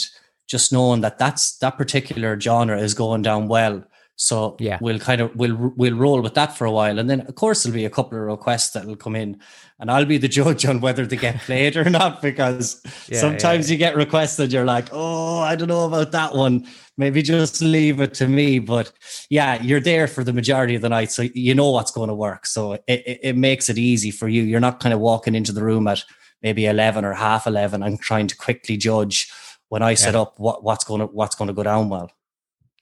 just 0.48 0.72
knowing 0.72 1.02
that 1.02 1.18
that's 1.18 1.58
that 1.60 1.78
particular 1.78 2.40
genre 2.40 2.80
is 2.80 2.94
going 2.94 3.22
down 3.22 3.48
well. 3.48 3.84
So 4.18 4.56
Yeah. 4.62 4.78
we'll 4.80 5.00
kind 5.00 5.20
of 5.20 5.36
we'll 5.36 5.74
we'll 5.76 5.96
roll 5.98 6.22
with 6.22 6.36
that 6.36 6.56
for 6.58 6.64
a 6.66 6.72
while, 6.72 7.00
and 7.00 7.10
then 7.10 7.22
of 7.22 7.36
course 7.36 7.64
there'll 7.64 7.76
be 7.76 7.84
a 7.84 7.90
couple 7.90 8.18
of 8.18 8.24
requests 8.26 8.72
that'll 8.72 8.96
come 8.96 9.14
in, 9.14 9.42
and 9.78 9.92
I'll 9.92 10.06
be 10.06 10.18
the 10.18 10.28
judge 10.40 10.66
on 10.66 10.80
whether 10.80 11.06
they 11.06 11.18
get 11.18 11.42
played 11.42 11.76
or 11.76 11.90
not 11.90 12.22
because 12.22 12.82
Yeah, 13.10 13.20
sometimes 13.20 13.68
yeah. 13.70 13.74
you 13.74 13.78
get 13.78 13.98
requests 13.98 14.38
that 14.38 14.52
you're 14.52 14.64
like, 14.64 14.88
oh, 14.94 15.40
I 15.40 15.58
don't 15.58 15.68
know 15.68 15.86
about 15.86 16.14
that 16.14 16.34
one. 16.34 16.66
Maybe 16.98 17.22
just 17.22 17.62
leave 17.62 18.00
it 18.00 18.14
to 18.14 18.28
me. 18.30 18.60
But 18.60 18.90
yeah, 19.30 19.62
you're 19.62 19.82
there 19.82 20.08
for 20.08 20.24
the 20.24 20.32
majority 20.32 20.76
of 20.76 20.82
the 20.82 20.88
night, 20.88 21.12
so 21.12 21.24
you 21.34 21.54
know 21.54 21.72
what's 21.72 21.92
going 21.92 22.08
to 22.08 22.16
work. 22.16 22.46
So 22.46 22.74
it, 22.74 22.84
it, 22.88 23.20
it 23.22 23.36
makes 23.36 23.68
it 23.68 23.78
easy 23.78 24.12
for 24.12 24.30
you. 24.30 24.44
You're 24.44 24.62
not 24.62 24.80
kind 24.80 24.94
of 24.94 25.02
walking 25.02 25.36
into 25.36 25.52
the 25.52 25.64
room 25.64 25.88
at 25.90 26.06
maybe 26.42 26.68
eleven 26.68 27.04
or 27.04 27.12
half 27.14 27.48
eleven 27.48 27.84
and 27.84 28.00
trying 28.00 28.28
to 28.28 28.38
quickly 28.38 28.78
judge 28.78 29.30
when 29.70 29.82
I 29.82 29.94
set 29.96 30.14
Yeah. 30.14 30.22
up 30.22 30.40
what, 30.40 30.64
what's 30.64 30.84
going 30.84 31.02
to 31.02 31.08
what's 31.08 31.36
going 31.36 31.48
to 31.48 31.54
go 31.54 31.64
down 31.64 31.90
well. 31.90 32.12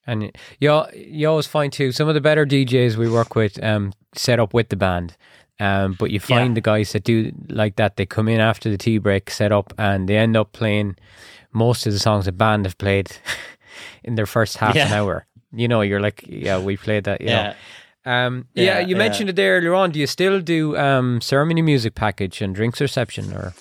And 0.05 0.31
you 0.59 0.83
you 0.93 1.29
always 1.29 1.47
find 1.47 1.71
too 1.71 1.91
some 1.91 2.07
of 2.09 2.13
the 2.15 2.21
better 2.21 2.45
DJs 2.45 2.97
we 2.97 3.09
work 3.09 3.35
with 3.35 3.61
um 3.63 3.93
set 4.15 4.39
up 4.39 4.53
with 4.53 4.69
the 4.69 4.75
band. 4.75 5.15
Um, 5.59 5.93
but 5.93 6.09
you 6.11 6.19
find 6.19 6.49
Yeah. 6.49 6.53
the 6.55 6.61
guys 6.61 6.91
that 6.91 7.03
do 7.03 7.31
like 7.47 7.75
that, 7.75 7.95
they 7.95 8.05
come 8.05 8.27
in 8.27 8.39
after 8.41 8.69
the 8.69 8.77
tea 8.77 8.97
break, 8.97 9.29
set 9.29 9.51
up, 9.51 9.71
and 9.77 10.09
they 10.09 10.17
end 10.17 10.35
up 10.35 10.51
playing 10.51 10.95
most 11.53 11.85
of 11.87 11.93
the 11.93 11.99
songs 11.99 12.25
the 12.25 12.31
band 12.31 12.65
have 12.65 12.77
played 12.77 13.11
in 14.03 14.15
their 14.15 14.25
first 14.25 14.57
half 14.57 14.75
an 14.75 14.93
hour. 14.93 15.25
You 15.53 15.67
know, 15.67 15.81
you're 15.81 16.01
like, 16.01 16.23
yeah, 16.27 16.57
we 16.57 16.75
played 16.77 17.03
that. 17.03 17.21
You 17.21 17.27
Yeah. 17.27 17.53
know. 18.05 18.11
Um, 18.11 18.47
yeah, 18.55 18.63
Yeah, 18.63 18.79
you 18.79 18.95
yeah. 18.95 18.97
mentioned 18.97 19.29
it 19.29 19.35
there 19.35 19.57
earlier 19.57 19.75
on. 19.75 19.91
Do 19.91 19.99
you 19.99 20.07
still 20.07 20.41
do 20.41 20.75
um, 20.75 21.21
ceremony 21.21 21.61
music 21.61 21.93
package 21.95 22.41
and 22.41 22.55
drinks 22.55 22.81
reception, 22.81 23.31
or 23.31 23.53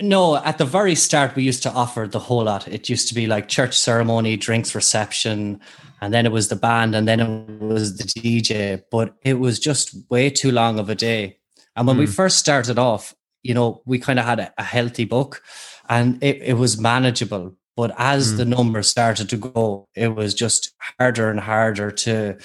No, 0.00 0.36
at 0.36 0.58
the 0.58 0.64
very 0.64 0.94
start, 0.94 1.34
we 1.34 1.42
used 1.42 1.62
to 1.64 1.72
offer 1.72 2.06
the 2.06 2.18
whole 2.18 2.44
lot. 2.44 2.68
It 2.68 2.88
used 2.88 3.08
to 3.08 3.14
be 3.14 3.26
like 3.26 3.48
church 3.48 3.78
ceremony, 3.78 4.36
drinks 4.36 4.74
reception, 4.74 5.60
and 6.00 6.14
then 6.14 6.26
it 6.26 6.32
was 6.32 6.48
the 6.48 6.56
band, 6.56 6.94
and 6.94 7.08
then 7.08 7.20
it 7.20 7.60
was 7.60 7.96
the 7.96 8.04
DJ. 8.04 8.82
But 8.90 9.14
it 9.22 9.34
was 9.34 9.58
just 9.58 9.96
way 10.08 10.30
too 10.30 10.52
long 10.52 10.78
of 10.78 10.88
a 10.88 10.94
day. 10.94 11.38
And 11.78 11.86
when 11.86 11.96
we 11.96 12.06
hmm. 12.06 12.12
first 12.12 12.38
started 12.38 12.78
off, 12.78 13.14
you 13.42 13.54
know, 13.54 13.82
we 13.86 13.98
kind 13.98 14.18
of 14.18 14.24
had 14.24 14.40
a, 14.40 14.52
a 14.58 14.64
healthy 14.64 15.04
book 15.04 15.42
and 15.88 16.22
it, 16.22 16.42
it 16.42 16.54
was 16.54 16.80
manageable. 16.80 17.54
But 17.76 17.94
as 17.96 18.32
hmm. 18.32 18.36
the 18.38 18.44
numbers 18.44 18.88
started 18.88 19.28
to 19.30 19.36
go, 19.36 19.88
it 19.94 20.08
was 20.08 20.34
just 20.34 20.74
harder 20.98 21.30
and 21.30 21.40
harder 21.40 21.90
to 21.90 22.36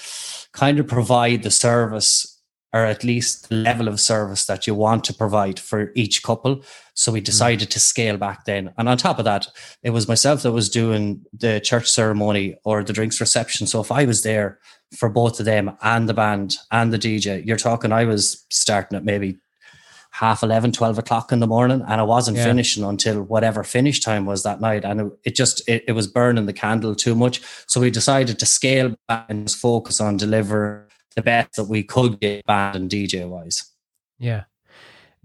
kind 0.52 0.80
of 0.80 0.88
provide 0.88 1.44
the 1.44 1.52
service 1.52 2.33
or 2.74 2.86
at 2.86 3.04
least 3.04 3.50
the 3.50 3.56
level 3.56 3.88
of 3.88 4.00
service 4.00 4.46
that 4.46 4.66
you 4.66 4.74
want 4.74 5.04
to 5.04 5.14
provide 5.14 5.60
for 5.60 5.92
each 5.94 6.24
couple. 6.24 6.64
So 6.96 7.12
we 7.12 7.22
mm. 7.22 7.26
decided 7.26 7.70
to 7.70 7.80
scale 7.80 8.18
back 8.18 8.46
then. 8.46 8.74
And 8.78 8.90
on 8.90 8.98
top 8.98 9.20
of 9.20 9.26
that, 9.26 9.48
it 9.84 9.92
was 9.92 10.08
myself 10.08 10.42
that 10.42 10.52
was 10.52 10.70
doing 10.70 11.24
the 11.32 11.60
church 11.60 11.90
ceremony 11.90 12.56
or 12.66 12.84
the 12.84 12.94
drinks 12.94 13.22
reception. 13.22 13.68
So 13.68 13.80
if 13.80 13.92
I 13.92 14.06
was 14.06 14.24
there 14.24 14.60
for 14.96 15.08
both 15.08 15.40
of 15.40 15.46
them 15.46 15.78
and 15.84 16.10
the 16.10 16.16
band 16.16 16.56
and 16.72 16.92
the 16.92 16.98
DJ, 16.98 17.46
you're 17.46 17.58
talking, 17.58 17.92
I 17.92 18.06
was 18.06 18.44
starting 18.50 18.98
at 18.98 19.06
maybe 19.06 19.38
half 20.10 20.44
11, 20.44 20.72
12 20.72 21.00
o'clock 21.00 21.32
in 21.32 21.40
the 21.40 21.48
morning 21.48 21.84
and 21.88 22.00
I 22.00 22.04
wasn't 22.04 22.38
Yeah. 22.38 22.46
finishing 22.46 22.84
until 22.84 23.22
whatever 23.24 23.64
finish 23.64 24.00
time 24.00 24.26
was 24.26 24.44
that 24.44 24.62
night. 24.62 24.84
And 24.84 25.02
it, 25.02 25.08
it 25.26 25.36
just, 25.36 25.68
it, 25.68 25.84
it 25.88 25.94
was 25.94 26.08
burning 26.08 26.46
the 26.48 26.54
candle 26.54 26.96
too 26.96 27.16
much. 27.16 27.42
So 27.68 27.82
we 27.82 27.90
decided 27.92 28.40
to 28.40 28.46
scale 28.46 28.96
back 29.08 29.26
and 29.30 29.48
just 29.48 29.60
focus 29.60 30.00
on 30.00 30.18
deliver 30.18 30.88
the 31.16 31.22
best 31.22 31.56
that 31.56 31.66
we 31.66 31.84
could 31.84 32.20
get 32.20 32.46
band 32.46 32.76
and 32.76 32.90
DJ 32.90 33.28
wise. 33.28 33.64
yeah? 34.20 34.44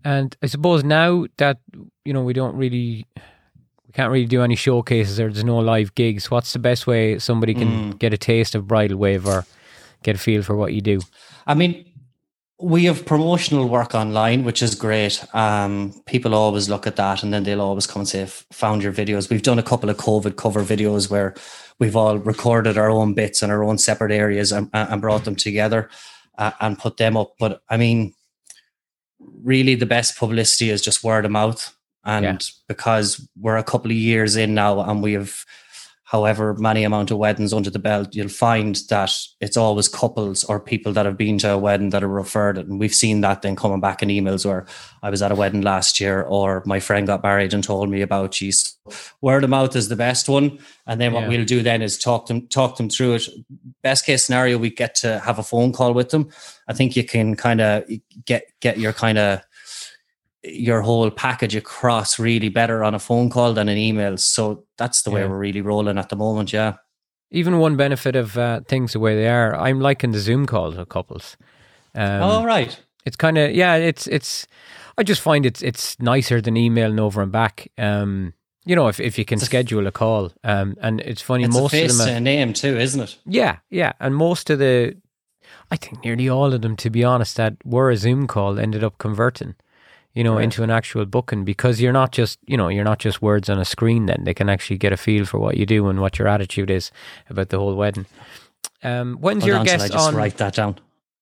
And 0.05 0.37
I 0.43 0.47
suppose 0.47 0.85
now 0.85 1.27
that 1.39 1.59
you 2.05 2.13
know 2.13 2.23
we 2.23 2.33
don't 2.33 2.55
really, 2.55 3.05
we 3.17 3.93
can't 3.93 4.13
really 4.13 4.27
do 4.27 4.43
any 4.43 4.55
showcases 4.55 5.19
or 5.19 5.31
there's 5.31 5.45
no 5.45 5.59
live 5.59 5.95
gigs. 5.97 6.31
What's 6.31 6.53
the 6.53 6.61
best 6.61 6.87
way 6.87 7.19
somebody 7.19 7.53
can 7.53 7.91
get 7.91 8.15
a 8.15 8.19
taste 8.19 8.55
of 8.55 8.69
bridal 8.69 8.97
wave 8.97 9.27
or 9.27 9.45
get 10.05 10.15
a 10.15 10.19
feel 10.19 10.43
for 10.43 10.55
what 10.55 10.73
you 10.73 10.81
do? 10.81 11.01
I 11.49 11.55
mean, 11.55 11.85
we 12.61 12.85
have 12.85 13.05
promotional 13.07 13.69
work 13.69 13.95
online, 13.95 14.45
which 14.45 14.63
is 14.63 14.77
great. 14.77 15.25
Um, 15.35 16.01
people 16.07 16.35
always 16.35 16.69
look 16.69 16.87
at 16.87 16.97
that 16.97 17.23
and 17.25 17.33
then 17.33 17.43
they'll 17.43 17.61
always 17.61 17.87
come 17.87 18.01
and 18.01 18.09
say, 18.09 18.23
"F- 18.23 18.47
found 18.53 18.83
your 18.85 18.93
videos. 18.93 19.29
We've 19.29 19.43
done 19.43 19.59
a 19.59 19.65
couple 19.65 19.91
of 19.91 19.97
COVID 19.97 20.37
cover 20.37 20.63
videos 20.63 21.11
where 21.11 21.35
we've 21.79 21.97
all 21.97 22.19
recorded 22.19 22.77
our 22.77 22.91
own 22.91 23.15
bits 23.15 23.43
in 23.43 23.51
our 23.51 23.63
own 23.65 23.79
separate 23.79 24.13
areas 24.13 24.53
and, 24.53 24.69
and 24.73 25.01
brought 25.01 25.25
them 25.25 25.37
together 25.37 25.89
uh, 26.37 26.51
and 26.61 26.79
put 26.79 26.97
them 26.97 27.17
up. 27.17 27.35
But 27.39 27.63
I 27.69 27.77
mean, 27.77 28.15
really 29.43 29.75
the 29.75 29.87
best 29.87 30.19
publicity 30.19 30.71
is 30.71 30.83
just 30.83 31.05
word 31.05 31.25
of 31.25 31.31
mouth. 31.31 31.75
And 32.05 32.25
Yeah. 32.25 32.39
because 32.69 33.29
we're 33.41 33.57
a 33.57 33.65
couple 33.65 33.91
of 33.91 33.97
years 33.97 34.37
in 34.37 34.55
now 34.55 34.81
and 34.81 35.03
we 35.03 35.13
have 35.15 35.45
however 36.11 36.55
many 36.55 36.85
amount 36.85 37.11
of 37.11 37.19
weddings 37.19 37.53
under 37.53 37.69
the 37.69 37.79
belt, 37.79 38.15
you'll 38.15 38.29
find 38.31 38.77
that 38.89 39.13
it's 39.43 39.59
always 39.59 39.89
couples 39.89 40.43
or 40.45 40.59
people 40.59 40.91
that 40.91 41.05
have 41.05 41.19
been 41.19 41.37
to 41.37 41.53
a 41.53 41.59
wedding 41.59 41.91
that 41.91 42.03
are 42.03 42.09
referred. 42.09 42.57
And 42.57 42.81
we've 42.81 42.95
seen 42.95 43.21
that 43.21 43.43
then 43.43 43.55
coming 43.55 43.81
back 43.81 44.03
in 44.03 44.09
emails 44.09 44.47
where 44.47 44.65
I 45.03 45.11
was 45.11 45.21
at 45.21 45.33
a 45.33 45.35
wedding 45.35 45.61
last 45.61 46.01
year 46.01 46.23
or 46.23 46.63
my 46.65 46.81
friend 46.81 47.07
got 47.07 47.23
married 47.23 47.53
and 47.53 47.63
told 47.63 47.91
me 47.91 48.01
about 48.01 48.33
geez. 48.33 48.75
Word 49.21 49.45
of 49.45 49.51
mouth 49.51 49.77
is 49.77 49.91
the 49.91 49.97
best 49.97 50.31
one. 50.31 50.59
And 50.87 50.99
then 50.99 51.13
what 51.13 51.25
Yeah. 51.25 51.29
we'll 51.29 51.45
do 51.45 51.63
then 51.63 51.83
is 51.83 51.99
talk 51.99 52.25
them 52.27 52.47
talk 52.47 52.79
them 52.79 52.89
through 52.89 53.17
it. 53.17 53.29
Best 53.83 54.07
case 54.07 54.25
scenario, 54.25 54.57
we 54.57 54.71
get 54.71 54.95
to 54.97 55.19
have 55.19 55.39
a 55.39 55.43
phone 55.43 55.73
call 55.73 55.93
with 55.93 56.09
them. 56.09 56.31
I 56.69 56.73
think 56.73 56.97
you 56.97 57.05
can 57.05 57.37
kind 57.37 57.61
of 57.61 57.85
get 58.25 58.45
get 58.61 58.79
your 58.79 58.95
kind 58.95 59.19
of 59.19 59.41
your 60.51 60.81
whole 60.83 61.11
package 61.11 61.55
across 61.57 62.19
really 62.19 62.49
better 62.49 62.83
on 62.85 62.95
a 62.95 62.99
phone 62.99 63.31
call 63.31 63.53
than 63.55 63.69
an 63.69 63.77
email. 63.79 64.17
So 64.17 64.65
that's 64.77 65.03
the 65.03 65.11
way 65.11 65.21
Yeah. 65.23 65.29
we're 65.29 65.39
really 65.39 65.61
rolling 65.61 65.99
at 65.99 66.09
the 66.09 66.17
moment. 66.17 66.53
Yeah. 66.53 66.75
Even 67.31 67.59
one 67.59 67.77
benefit 67.77 68.17
of 68.17 68.39
uh, 68.39 68.61
things 68.69 68.93
the 68.93 69.01
way 69.01 69.15
they 69.15 69.29
are, 69.29 69.55
I'm 69.55 69.81
liking 69.81 70.13
the 70.13 70.19
Zoom 70.21 70.47
calls 70.47 70.77
with 70.77 70.89
couples. 70.89 71.37
Um, 71.95 72.23
oh, 72.23 72.45
right. 72.45 72.79
It's 73.05 73.17
kind 73.17 73.37
of 73.39 73.53
yeah. 73.55 73.75
It's 73.77 74.07
it's. 74.07 74.47
I 74.97 75.03
just 75.03 75.21
find 75.21 75.45
it's 75.47 75.63
it's 75.63 75.99
nicer 76.01 76.41
than 76.41 76.57
emailing 76.57 76.99
over 77.01 77.23
and 77.23 77.31
back. 77.33 77.69
Um, 77.79 78.35
you 78.65 78.75
know, 78.77 78.89
if, 78.89 79.01
if 79.01 79.19
you 79.19 79.25
can 79.25 79.39
schedule 79.39 79.87
a 79.87 79.93
call. 79.93 80.31
Um, 80.45 80.77
and 80.81 81.01
it's 81.01 81.23
funny 81.23 81.45
It's 81.45 81.55
most 81.55 81.73
of 81.75 81.97
them. 81.99 82.07
to 82.09 82.15
a 82.17 82.21
name 82.21 82.53
too, 82.53 82.77
isn't 82.77 83.01
it? 83.01 83.17
yeah, 83.25 83.59
yeah, 83.71 83.93
and 84.01 84.15
most 84.15 84.51
of 84.51 84.59
the, 84.59 84.95
I 85.71 85.77
think 85.77 86.05
nearly 86.05 86.29
all 86.29 86.53
of 86.53 86.61
them, 86.61 86.77
to 86.77 86.91
be 86.91 87.03
honest, 87.03 87.37
that 87.37 87.55
were 87.65 87.91
a 87.91 87.97
Zoom 87.97 88.27
call 88.27 88.59
ended 88.59 88.85
up 88.85 88.99
converting. 88.99 89.55
You 90.15 90.25
know, 90.25 90.35
Right. 90.37 90.45
into 90.45 90.63
an 90.65 90.71
actual 90.71 91.05
booking 91.07 91.45
because 91.45 91.81
you're 91.81 91.93
not 91.93 92.11
just 92.13 92.39
you 92.47 92.57
know 92.57 92.69
you're 92.69 92.85
not 92.85 92.99
just 92.99 93.23
words 93.23 93.49
on 93.49 93.59
a 93.59 93.65
screen. 93.65 94.07
Then 94.07 94.25
they 94.25 94.35
can 94.35 94.49
actually 94.49 94.79
get 94.79 94.93
a 94.93 94.97
feel 94.97 95.25
for 95.27 95.39
what 95.39 95.57
you 95.57 95.67
do 95.67 95.87
and 95.89 96.01
what 96.01 96.19
your 96.19 96.27
attitude 96.29 96.71
is 96.71 96.91
about 97.31 97.51
the 97.51 97.59
whole 97.59 97.75
wedding. 97.77 98.07
Um, 98.83 99.17
when's 99.21 99.43
Hold 99.43 99.49
your 99.49 99.57
on 99.59 99.67
till 99.67 99.75
I 99.75 99.79
guest 99.79 99.93
just 99.93 100.09
on? 100.09 100.15
write 100.17 100.37
that 100.39 100.55
down. 100.55 100.77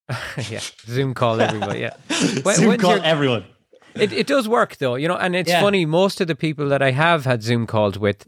yeah, 0.51 0.61
Zoom 0.87 1.15
call 1.15 1.41
everybody. 1.41 1.81
Yeah, 1.81 1.95
When- 2.43 2.57
Zoom 2.57 2.77
call 2.79 2.97
your- 2.97 3.05
everyone. 3.05 3.45
it, 3.95 4.13
it 4.13 4.27
does 4.27 4.49
work 4.49 4.77
though, 4.77 4.95
you 4.95 5.09
know, 5.09 5.17
and 5.17 5.35
it's 5.37 5.51
Yeah. 5.51 5.61
funny. 5.61 5.85
Most 5.85 6.21
of 6.21 6.27
the 6.29 6.37
people 6.37 6.69
that 6.69 6.81
I 6.81 6.93
have 6.93 7.25
had 7.27 7.43
Zoom 7.43 7.67
calls 7.67 7.99
with 7.99 8.25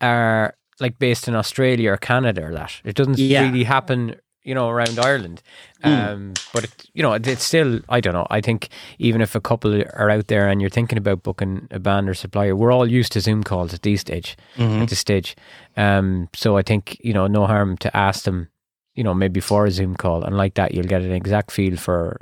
are 0.00 0.54
like 0.80 0.98
based 0.98 1.28
in 1.28 1.34
Australia 1.34 1.92
or 1.92 1.96
Canada 1.96 2.42
or 2.44 2.52
that. 2.54 2.80
It 2.84 2.96
doesn't 2.96 3.18
Yeah. 3.18 3.42
really 3.44 3.64
happen, 3.64 4.16
you 4.44 4.54
know, 4.54 4.68
around 4.68 4.98
Ireland. 4.98 5.42
Um, 5.82 6.34
but 6.52 6.64
it, 6.64 6.86
you 6.94 7.02
know, 7.02 7.12
it, 7.14 7.26
it's 7.26 7.44
still. 7.44 7.80
I 7.88 8.00
don't 8.00 8.14
know. 8.14 8.26
I 8.30 8.40
think 8.40 8.68
even 8.98 9.20
if 9.20 9.34
a 9.34 9.40
couple 9.40 9.82
are 9.82 10.10
out 10.10 10.28
there 10.28 10.48
and 10.48 10.60
you're 10.60 10.70
thinking 10.70 10.98
about 10.98 11.22
booking 11.22 11.66
a 11.70 11.78
band 11.78 12.08
or 12.08 12.14
supplier, 12.14 12.54
we're 12.54 12.72
all 12.72 12.86
used 12.86 13.12
to 13.12 13.20
Zoom 13.20 13.42
calls 13.42 13.74
at 13.74 13.82
these 13.82 14.00
stage. 14.00 14.36
At 14.82 14.88
this 14.88 14.98
stage, 14.98 15.36
um, 15.76 16.28
so 16.34 16.56
I 16.56 16.62
think 16.62 16.98
you 17.00 17.12
know, 17.12 17.26
no 17.26 17.46
harm 17.46 17.76
to 17.78 17.94
ask 17.96 18.24
them. 18.24 18.48
You 18.94 19.02
know, 19.02 19.12
maybe 19.12 19.40
for 19.40 19.66
a 19.66 19.70
Zoom 19.72 19.96
call, 19.96 20.22
and 20.22 20.36
like 20.36 20.54
that, 20.54 20.72
you'll 20.72 20.84
get 20.84 21.02
an 21.02 21.10
exact 21.10 21.50
feel 21.50 21.76
for, 21.76 22.20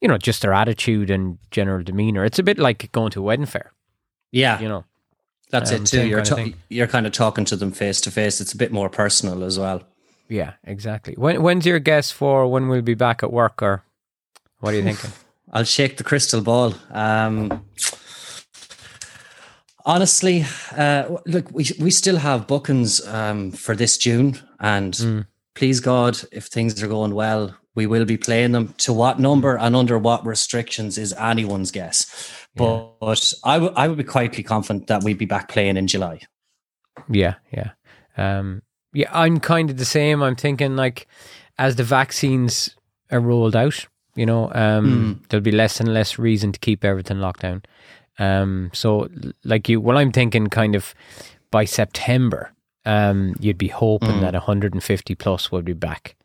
you 0.00 0.08
know, 0.08 0.16
just 0.16 0.40
their 0.40 0.54
attitude 0.54 1.10
and 1.10 1.38
general 1.50 1.82
demeanor. 1.84 2.24
It's 2.24 2.38
a 2.38 2.42
bit 2.42 2.58
like 2.58 2.90
going 2.92 3.10
to 3.10 3.20
a 3.20 3.22
wedding 3.22 3.44
fair. 3.44 3.70
Yeah, 4.32 4.58
You 4.60 4.68
know, 4.68 4.84
that's 5.50 5.72
um, 5.72 5.82
it 5.82 5.86
too. 5.86 6.06
You're 6.06 6.24
kind 6.24 6.54
ta- 6.54 6.58
you're 6.68 6.86
kind 6.86 7.06
of 7.06 7.12
talking 7.12 7.44
to 7.46 7.56
them 7.56 7.70
face 7.70 8.00
to 8.02 8.10
face. 8.10 8.40
It's 8.40 8.52
a 8.52 8.56
bit 8.56 8.72
more 8.72 8.88
personal 8.88 9.44
as 9.44 9.58
well. 9.58 9.82
Yeah, 10.28 10.54
exactly. 10.64 11.14
When 11.14 11.42
when's 11.42 11.66
your 11.66 11.78
guess 11.78 12.10
for 12.10 12.46
when 12.46 12.68
we'll 12.68 12.82
be 12.82 12.94
back 12.94 13.22
at 13.22 13.32
work, 13.32 13.62
or 13.62 13.82
what 14.60 14.74
are 14.74 14.76
you 14.76 14.82
thinking? 14.82 15.10
I'll 15.52 15.64
shake 15.64 15.96
the 15.96 16.04
crystal 16.04 16.40
ball. 16.40 16.74
Um, 16.90 17.64
honestly, 19.84 20.44
uh, 20.76 21.16
look, 21.26 21.50
we 21.52 21.66
we 21.80 21.90
still 21.90 22.16
have 22.16 22.46
bookings 22.46 23.06
um, 23.06 23.52
for 23.52 23.74
this 23.76 23.96
June, 23.96 24.38
and 24.58 24.94
Mm. 24.94 25.26
please 25.54 25.80
God, 25.80 26.18
if 26.32 26.46
things 26.46 26.82
are 26.82 26.88
going 26.88 27.14
well, 27.14 27.56
we 27.74 27.86
will 27.86 28.04
be 28.04 28.16
playing 28.16 28.52
them. 28.52 28.74
To 28.78 28.92
what 28.92 29.18
number 29.18 29.56
and 29.56 29.76
under 29.76 29.98
what 29.98 30.26
restrictions 30.26 30.98
is 30.98 31.12
anyone's 31.14 31.70
guess. 31.70 32.06
But, 32.56 32.98
but 33.00 33.32
I 33.44 33.58
would 33.58 33.72
I 33.76 33.86
would 33.88 33.98
be 33.98 34.04
quietly 34.04 34.42
confident 34.42 34.86
that 34.86 35.04
we'd 35.04 35.18
be 35.18 35.26
back 35.26 35.48
playing 35.48 35.76
in 35.76 35.86
July. 35.86 36.20
Yeah, 37.08 37.34
yeah, 37.52 37.70
um, 38.16 38.62
yeah. 38.96 39.10
I'm 39.12 39.38
kind 39.40 39.70
of 39.70 39.76
the 39.76 39.84
same. 39.84 40.22
I'm 40.22 40.36
thinking 40.36 40.74
like 40.74 41.06
as 41.58 41.76
the 41.76 41.84
vaccines 41.84 42.74
are 43.10 43.20
rolled 43.20 43.54
out, 43.54 43.86
you 44.14 44.26
know, 44.26 44.50
um, 44.54 45.22
there'll 45.28 45.42
be 45.44 45.52
less 45.52 45.78
and 45.80 45.92
less 45.92 46.18
reason 46.18 46.52
to 46.52 46.58
keep 46.58 46.84
everything 46.84 47.20
locked 47.20 47.42
down. 47.42 47.62
Um, 48.18 48.70
so 48.72 49.08
like 49.44 49.68
you, 49.68 49.80
well, 49.80 49.98
I'm 49.98 50.12
thinking 50.12 50.46
kind 50.46 50.74
of 50.74 50.94
by 51.50 51.66
September, 51.66 52.52
um, 52.86 53.34
you'd 53.38 53.58
be 53.58 53.68
hoping 53.68 54.20
that 54.20 54.32
150 54.32 55.14
plus 55.16 55.52
would 55.52 55.64
be 55.64 55.74
back. 55.74 56.15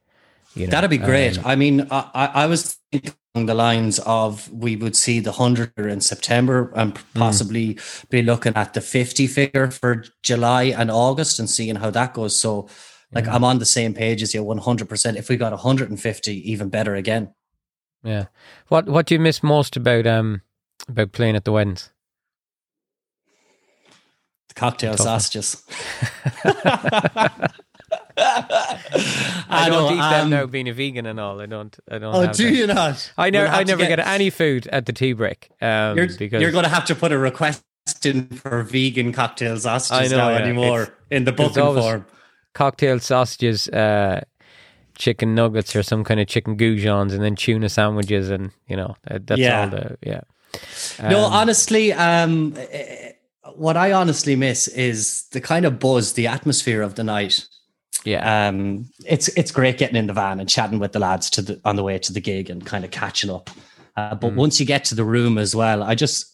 You 0.55 0.67
know, 0.67 0.71
That'd 0.71 0.89
be 0.89 0.97
great. 0.97 1.37
um, 1.37 1.45
I 1.45 1.55
mean, 1.55 1.87
I, 1.91 2.29
I 2.33 2.45
was 2.45 2.77
thinking 2.91 3.13
along 3.33 3.45
the 3.45 3.53
lines 3.53 3.99
of 3.99 4.51
we 4.51 4.75
would 4.75 4.95
see 4.97 5.21
the 5.21 5.31
100 5.31 5.71
in 5.77 6.01
September 6.01 6.73
and 6.75 6.99
possibly 7.13 7.79
be 8.09 8.21
looking 8.21 8.53
at 8.55 8.73
the 8.73 8.81
50 8.81 9.27
figure 9.27 9.71
for 9.71 10.03
July 10.23 10.63
and 10.63 10.91
August 10.91 11.39
and 11.39 11.49
seeing 11.49 11.77
how 11.77 11.89
that 11.91 12.13
goes. 12.13 12.37
So, 12.37 12.67
like, 13.13 13.27
I'm 13.27 13.43
on 13.45 13.59
the 13.59 13.65
same 13.65 13.93
page 13.93 14.21
as 14.21 14.33
you 14.33 14.43
100%. 14.43 15.15
If 15.15 15.29
we 15.29 15.37
got 15.37 15.51
150, 15.53 16.51
even 16.51 16.69
better 16.69 16.95
again. 16.95 17.33
yeah. 18.03 18.25
What 18.67 18.87
What 18.87 19.05
do 19.05 19.15
you 19.15 19.19
miss 19.19 19.41
most 19.43 19.77
about 19.77 20.05
um 20.07 20.41
about 20.89 21.11
playing 21.13 21.35
at 21.37 21.45
the 21.45 21.51
weddings? 21.53 21.91
The 24.49 24.53
cocktail 24.55 24.97
sausages. 24.97 25.63
I, 28.17 29.67
don't 29.69 29.71
know, 29.71 29.93
eat 29.93 29.97
them 30.09 30.23
um, 30.25 30.29
now, 30.29 30.45
being 30.45 30.69
a 30.69 30.73
vegan 30.73 31.05
and 31.05 31.19
all. 31.19 31.41
I 31.41 31.45
don't. 31.45 31.77
I 31.89 31.97
don't. 31.99 32.15
Oh, 32.15 32.31
do 32.31 32.45
them. 32.45 32.53
you 32.55 32.67
not? 32.67 33.11
I 33.17 33.29
never. 33.29 33.47
I 33.47 33.63
never 33.63 33.85
get, 33.85 33.99
any 33.99 34.29
food 34.29 34.67
at 34.67 34.85
the 34.85 34.93
tea 34.93 35.13
break. 35.13 35.49
Um, 35.61 35.97
You're, 35.97 36.07
because 36.07 36.41
you're 36.41 36.51
going 36.51 36.63
to 36.63 36.69
have 36.69 36.85
to 36.85 36.95
put 36.95 37.11
a 37.11 37.17
request 37.17 37.63
in 38.03 38.27
for 38.27 38.63
vegan 38.63 39.11
cocktail 39.11 39.57
sausages 39.57 40.11
know, 40.11 40.17
now 40.17 40.29
yeah. 40.29 40.37
anymore 40.37 40.81
It's- 40.83 40.97
in 41.11 41.25
the 41.25 41.31
booking 41.31 41.63
form. 41.63 42.05
cocktail 42.53 42.99
sausages, 42.99 43.67
uh, 43.69 44.21
chicken 44.95 45.35
nuggets, 45.35 45.75
or 45.75 45.83
some 45.83 46.03
kind 46.03 46.19
of 46.19 46.27
chicken 46.27 46.57
goujons, 46.57 47.13
and 47.13 47.23
then 47.23 47.35
tuna 47.35 47.69
sandwiches, 47.69 48.29
and 48.29 48.51
you 48.67 48.75
know 48.75 48.95
that, 49.07 49.27
that's 49.27 49.39
Yeah. 49.39 49.61
all 49.61 49.69
the 49.69 49.97
yeah. 50.05 50.21
no, 51.01 51.25
Um, 51.25 51.33
honestly, 51.33 51.93
um, 51.93 52.53
eh, 52.57 53.11
what 53.55 53.75
I 53.77 53.91
honestly 53.91 54.35
miss 54.35 54.67
is 54.67 55.23
the 55.31 55.41
kind 55.41 55.65
of 55.65 55.79
buzz, 55.79 56.13
the 56.13 56.27
atmosphere 56.27 56.81
of 56.81 56.95
the 56.95 57.03
night. 57.03 57.47
Yeah, 58.03 58.47
Um, 58.47 58.89
it's 59.05 59.27
it's 59.29 59.51
great 59.51 59.77
getting 59.77 59.95
in 59.95 60.07
the 60.07 60.13
van 60.13 60.39
and 60.39 60.49
chatting 60.49 60.79
with 60.79 60.91
the 60.93 60.99
lads 60.99 61.29
to 61.31 61.41
the 61.41 61.59
on 61.65 61.75
the 61.75 61.83
way 61.83 61.99
to 61.99 62.13
the 62.13 62.21
gig 62.21 62.49
and 62.49 62.65
kind 62.65 62.83
of 62.85 62.91
catching 62.91 63.29
up. 63.29 63.49
Uh, 63.97 64.15
Mm. 64.15 64.19
but 64.21 64.33
once 64.33 64.59
you 64.59 64.65
get 64.65 64.85
to 64.85 64.95
the 64.95 65.03
room 65.03 65.37
as 65.37 65.55
well, 65.55 65.83
I 65.83 65.95
just 65.95 66.27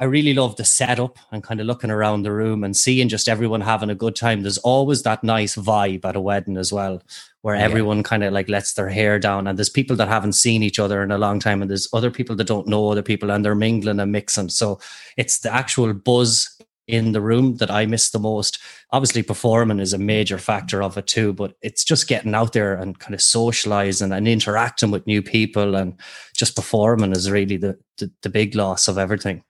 I 0.00 0.04
really 0.04 0.32
love 0.32 0.54
the 0.54 0.64
setup 0.64 1.18
and 1.32 1.42
kind 1.42 1.60
of 1.60 1.66
looking 1.66 1.90
around 1.90 2.22
the 2.22 2.30
room 2.30 2.62
and 2.62 2.76
seeing 2.76 3.08
just 3.08 3.28
everyone 3.28 3.62
having 3.62 3.90
a 3.90 3.96
good 3.96 4.14
time. 4.14 4.42
There's 4.42 4.58
always 4.58 5.02
that 5.02 5.24
nice 5.24 5.56
vibe 5.56 6.04
at 6.04 6.14
a 6.14 6.20
wedding 6.20 6.56
as 6.56 6.72
well, 6.72 7.02
where 7.42 7.56
Yeah. 7.56 7.64
everyone 7.64 8.04
kind 8.04 8.22
of 8.22 8.32
like 8.32 8.48
lets 8.48 8.74
their 8.74 8.88
hair 8.90 9.18
down 9.18 9.48
and 9.48 9.58
there's 9.58 9.68
people 9.68 9.96
that 9.96 10.06
haven't 10.06 10.34
seen 10.34 10.62
each 10.62 10.78
other 10.78 11.02
in 11.02 11.10
a 11.10 11.18
long 11.18 11.40
time 11.40 11.60
and 11.62 11.68
there's 11.68 11.88
other 11.92 12.12
people 12.12 12.36
that 12.36 12.46
don't 12.46 12.68
know 12.68 12.88
other 12.92 13.02
people 13.02 13.32
and 13.32 13.44
they're 13.44 13.56
mingling 13.56 13.98
and 13.98 14.12
mixing. 14.12 14.50
So 14.50 14.78
it's 15.16 15.40
the 15.40 15.52
actual 15.52 15.92
buzz 15.94 16.48
in 16.88 17.12
the 17.12 17.20
room 17.20 17.56
that 17.56 17.70
I 17.70 17.86
miss 17.86 18.10
the 18.10 18.18
most. 18.18 18.58
Obviously, 18.90 19.22
performing 19.22 19.78
is 19.78 19.92
a 19.92 19.98
major 19.98 20.38
factor 20.38 20.82
of 20.82 20.96
it 20.96 21.06
too, 21.06 21.32
but 21.34 21.54
it's 21.62 21.84
just 21.84 22.08
getting 22.08 22.34
out 22.34 22.54
there 22.54 22.74
and 22.74 22.98
kind 22.98 23.14
of 23.14 23.20
socializing 23.20 24.10
and 24.10 24.26
interacting 24.26 24.90
with 24.90 25.06
new 25.06 25.22
people 25.22 25.76
and 25.76 25.94
just 26.34 26.56
performing 26.56 27.12
is 27.12 27.30
really 27.30 27.58
the, 27.58 27.78
the, 27.98 28.10
the 28.22 28.30
big 28.30 28.54
loss 28.54 28.88
of 28.88 28.98
everything. 28.98 29.44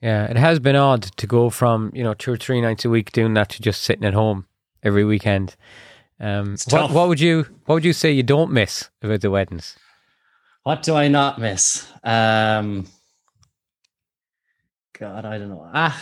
yeah. 0.00 0.24
It 0.26 0.36
has 0.36 0.60
been 0.60 0.76
odd 0.76 1.02
to 1.02 1.26
go 1.26 1.50
from 1.50 1.90
you 1.94 2.04
know 2.04 2.14
two 2.14 2.32
or 2.32 2.36
three 2.36 2.60
nights 2.60 2.84
a 2.84 2.90
week 2.90 3.12
doing 3.12 3.34
that 3.34 3.50
to 3.50 3.62
just 3.62 3.82
sitting 3.82 4.04
at 4.04 4.14
home 4.14 4.46
every 4.82 5.04
weekend. 5.04 5.56
Um, 6.20 6.56
what, 6.70 6.92
what 6.92 7.08
would 7.08 7.20
you 7.20 7.46
What 7.66 7.74
would 7.74 7.84
you 7.84 7.92
say 7.92 8.10
you 8.12 8.22
don't 8.22 8.52
miss 8.52 8.88
about 9.02 9.20
the 9.20 9.30
weddings? 9.30 9.76
What 10.62 10.82
do 10.82 10.94
I 10.94 11.08
not 11.08 11.38
miss? 11.38 11.86
Um, 12.02 12.86
God, 14.98 15.24
I 15.24 15.38
don't 15.38 15.50
know. 15.50 15.68
Ah, 15.74 16.00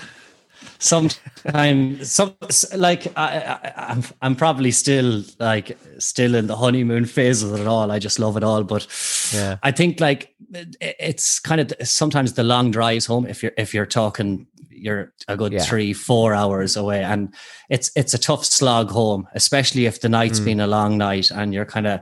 sometimes, 0.84 2.10
some 2.12 2.34
like 2.76 3.06
I, 3.16 3.58
I, 3.64 3.72
I'm, 3.92 4.02
I'm 4.22 4.36
probably 4.36 4.70
still 4.70 5.22
like 5.38 5.78
still 5.98 6.34
in 6.34 6.46
the 6.46 6.56
honeymoon 6.56 7.04
phase 7.06 7.42
of 7.42 7.58
it 7.58 7.66
all. 7.66 7.90
I 7.90 7.98
just 7.98 8.18
love 8.18 8.36
it 8.36 8.44
all, 8.44 8.62
but 8.64 8.86
Yeah. 9.34 9.56
I 9.62 9.70
think 9.72 10.00
like 10.00 10.34
it- 10.52 10.76
it's 11.00 11.40
kind 11.40 11.60
of 11.60 11.72
sometimes 11.88 12.34
the 12.34 12.44
long 12.44 12.70
drives 12.70 13.06
home. 13.06 13.26
If 13.26 13.42
you're 13.42 13.52
if 13.56 13.74
you're 13.74 13.86
talking, 13.86 14.46
you're 14.70 15.12
a 15.28 15.36
good 15.36 15.52
Yeah. 15.52 15.64
three 15.64 15.92
four 15.92 16.34
hours 16.34 16.76
away, 16.76 17.02
and 17.02 17.34
it's 17.70 17.90
it's 17.96 18.14
a 18.14 18.18
tough 18.18 18.44
slog 18.44 18.90
home, 18.90 19.26
especially 19.34 19.86
if 19.86 20.00
the 20.00 20.08
night's 20.08 20.40
Mm. 20.40 20.44
been 20.44 20.60
a 20.60 20.66
long 20.66 20.98
night 20.98 21.30
and 21.30 21.52
you're 21.54 21.64
kind 21.66 21.86
of 21.86 22.00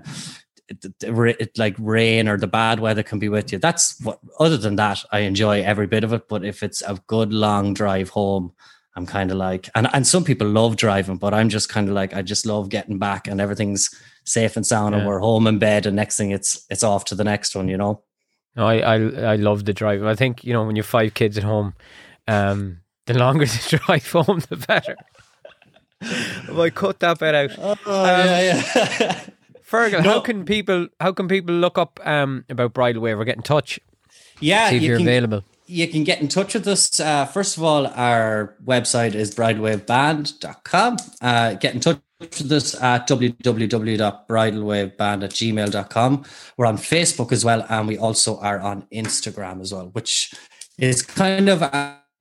it- 0.72 0.84
it- 1.02 1.36
it- 1.40 1.58
like 1.58 1.74
rain 1.78 2.28
or 2.28 2.36
the 2.38 2.46
bad 2.46 2.80
weather 2.80 3.02
can 3.02 3.18
be 3.18 3.28
with 3.28 3.52
you. 3.52 3.58
That's 3.58 4.00
what. 4.02 4.18
Other 4.40 4.56
than 4.56 4.76
that, 4.76 5.04
I 5.12 5.20
enjoy 5.20 5.62
every 5.62 5.86
bit 5.86 6.04
of 6.04 6.12
it. 6.12 6.28
But 6.28 6.44
if 6.44 6.62
it's 6.62 6.82
a 6.82 6.98
good 7.06 7.32
long 7.32 7.74
drive 7.74 8.10
home, 8.10 8.52
I'm 8.96 9.06
kind 9.06 9.30
of 9.30 9.36
like, 9.38 9.68
and 9.74 9.88
and 9.94 10.06
some 10.06 10.24
people 10.24 10.46
love 10.48 10.76
driving, 10.76 11.16
but 11.16 11.32
I'm 11.32 11.48
just 11.48 11.68
kind 11.68 11.88
of 11.88 11.94
like, 11.94 12.14
I 12.14 12.22
just 12.22 12.44
love 12.46 12.68
getting 12.68 12.98
back 12.98 13.26
and 13.28 13.40
everything's 13.40 13.88
safe 14.24 14.56
and 14.56 14.66
sound, 14.66 14.94
and 14.94 15.06
we're 15.06 15.18
home 15.20 15.46
in 15.46 15.58
bed, 15.58 15.86
and 15.86 15.96
next 15.96 16.16
thing 16.16 16.30
it's 16.30 16.66
it's 16.70 16.82
off 16.84 17.04
to 17.06 17.14
the 17.14 17.24
next 17.24 17.54
one, 17.56 17.68
you 17.68 17.76
know. 17.78 18.02
No, 18.54 18.66
I, 18.66 18.76
I 18.80 18.94
I 19.32 19.36
love 19.36 19.64
the 19.64 19.72
drive. 19.72 20.04
I 20.04 20.14
think 20.14 20.44
you 20.44 20.52
know 20.52 20.64
when 20.64 20.76
you're 20.76 20.84
five 20.84 21.14
kids 21.14 21.38
at 21.38 21.44
home, 21.44 21.72
um, 22.28 22.80
the 23.06 23.14
longer 23.18 23.46
the 23.54 23.78
drive 23.86 24.10
home, 24.12 24.42
the 24.50 24.56
better. 24.56 24.96
If 26.02 26.50
I 26.58 26.68
cut 26.70 27.00
that 27.00 27.18
bit 27.18 27.34
out. 27.34 27.50
Oh 27.58 27.76
yeah, 28.04 28.62
yeah. 29.00 29.20
Fergal, 29.72 30.02
No. 30.04 30.10
how 30.12 30.20
can 30.20 30.44
people 30.44 30.88
how 31.00 31.12
can 31.12 31.26
people 31.28 31.54
look 31.54 31.78
up 31.78 31.98
um, 32.04 32.44
about 32.50 32.74
Bridal 32.74 33.00
Wave 33.02 33.18
or 33.18 33.24
get 33.24 33.36
in 33.36 33.42
touch? 33.42 33.80
yeah, 34.40 34.68
See 34.68 34.76
if 34.76 34.82
you 34.82 34.88
you're 34.88 34.98
can- 34.98 35.08
available. 35.08 35.44
you 35.66 35.88
can 35.88 36.04
get 36.04 36.20
in 36.20 36.28
touch 36.28 36.52
with 36.54 36.66
us. 36.68 37.00
Uh, 37.00 37.24
first 37.24 37.56
of 37.56 37.62
all, 37.64 37.86
our 37.86 38.54
website 38.64 39.14
is 39.14 39.34
bridalwaveband.com. 39.34 40.96
Uh, 41.22 41.54
get 41.54 41.72
in 41.74 41.80
touch 41.80 41.98
with 42.20 42.52
us 42.52 42.74
at 42.82 43.08
www.bridalwaveband 43.08 45.24
at 45.24 45.30
gmail.com. 45.30 46.24
We're 46.56 46.66
on 46.66 46.76
Facebook 46.76 47.32
as 47.32 47.44
well, 47.44 47.64
and 47.68 47.88
we 47.88 47.96
also 47.98 48.38
are 48.40 48.60
on 48.60 48.82
Instagram 48.92 49.60
as 49.60 49.72
well, 49.72 49.86
which 49.92 50.32
is 50.78 51.02
kind 51.02 51.48
of 51.48 51.62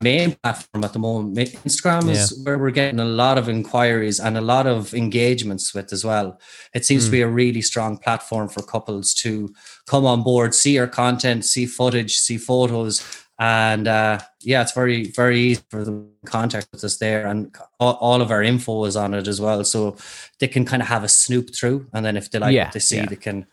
main 0.01 0.35
platform 0.43 0.83
at 0.83 0.93
the 0.93 0.99
moment. 0.99 1.37
Instagram 1.37 2.09
is 2.09 2.35
yeah. 2.37 2.43
where 2.43 2.57
we're 2.57 2.71
getting 2.71 2.99
a 2.99 3.05
lot 3.05 3.37
of 3.37 3.47
inquiries 3.47 4.19
and 4.19 4.37
a 4.37 4.41
lot 4.41 4.67
of 4.67 4.93
engagements 4.93 5.73
with 5.73 5.93
as 5.93 6.03
well. 6.03 6.39
It 6.73 6.85
seems 6.85 7.03
mm. 7.03 7.07
to 7.07 7.11
be 7.11 7.21
a 7.21 7.27
really 7.27 7.61
strong 7.61 7.97
platform 7.97 8.49
for 8.49 8.61
couples 8.61 9.13
to 9.15 9.53
come 9.87 10.05
on 10.05 10.23
board, 10.23 10.55
see 10.55 10.79
our 10.79 10.87
content, 10.87 11.45
see 11.45 11.65
footage, 11.65 12.15
see 12.17 12.37
photos, 12.37 13.01
and 13.41 13.87
uh, 13.87 14.19
yeah, 14.41 14.61
it's 14.61 14.73
very 14.73 15.05
very 15.11 15.39
easy 15.39 15.63
for 15.71 15.83
them 15.83 16.11
to 16.23 16.29
contact 16.29 16.67
with 16.71 16.83
us 16.83 16.97
there, 16.97 17.25
and 17.25 17.55
all, 17.79 17.95
all, 17.95 18.21
of 18.21 18.29
our 18.29 18.43
info 18.43 18.85
is 18.85 18.95
on 18.95 19.15
it 19.15 19.27
as 19.27 19.41
well, 19.41 19.63
so 19.63 19.97
they 20.39 20.47
can 20.47 20.63
kind 20.63 20.83
of 20.83 20.87
have 20.87 21.03
a 21.03 21.09
snoop 21.09 21.55
through, 21.55 21.87
and 21.91 22.05
then 22.05 22.15
if 22.15 22.29
they 22.29 22.37
like 22.37 22.53
yeah, 22.53 22.65
what 22.65 22.73
they 22.73 22.79
see, 22.79 22.97
yeah. 22.97 23.07
they 23.07 23.15
can 23.15 23.47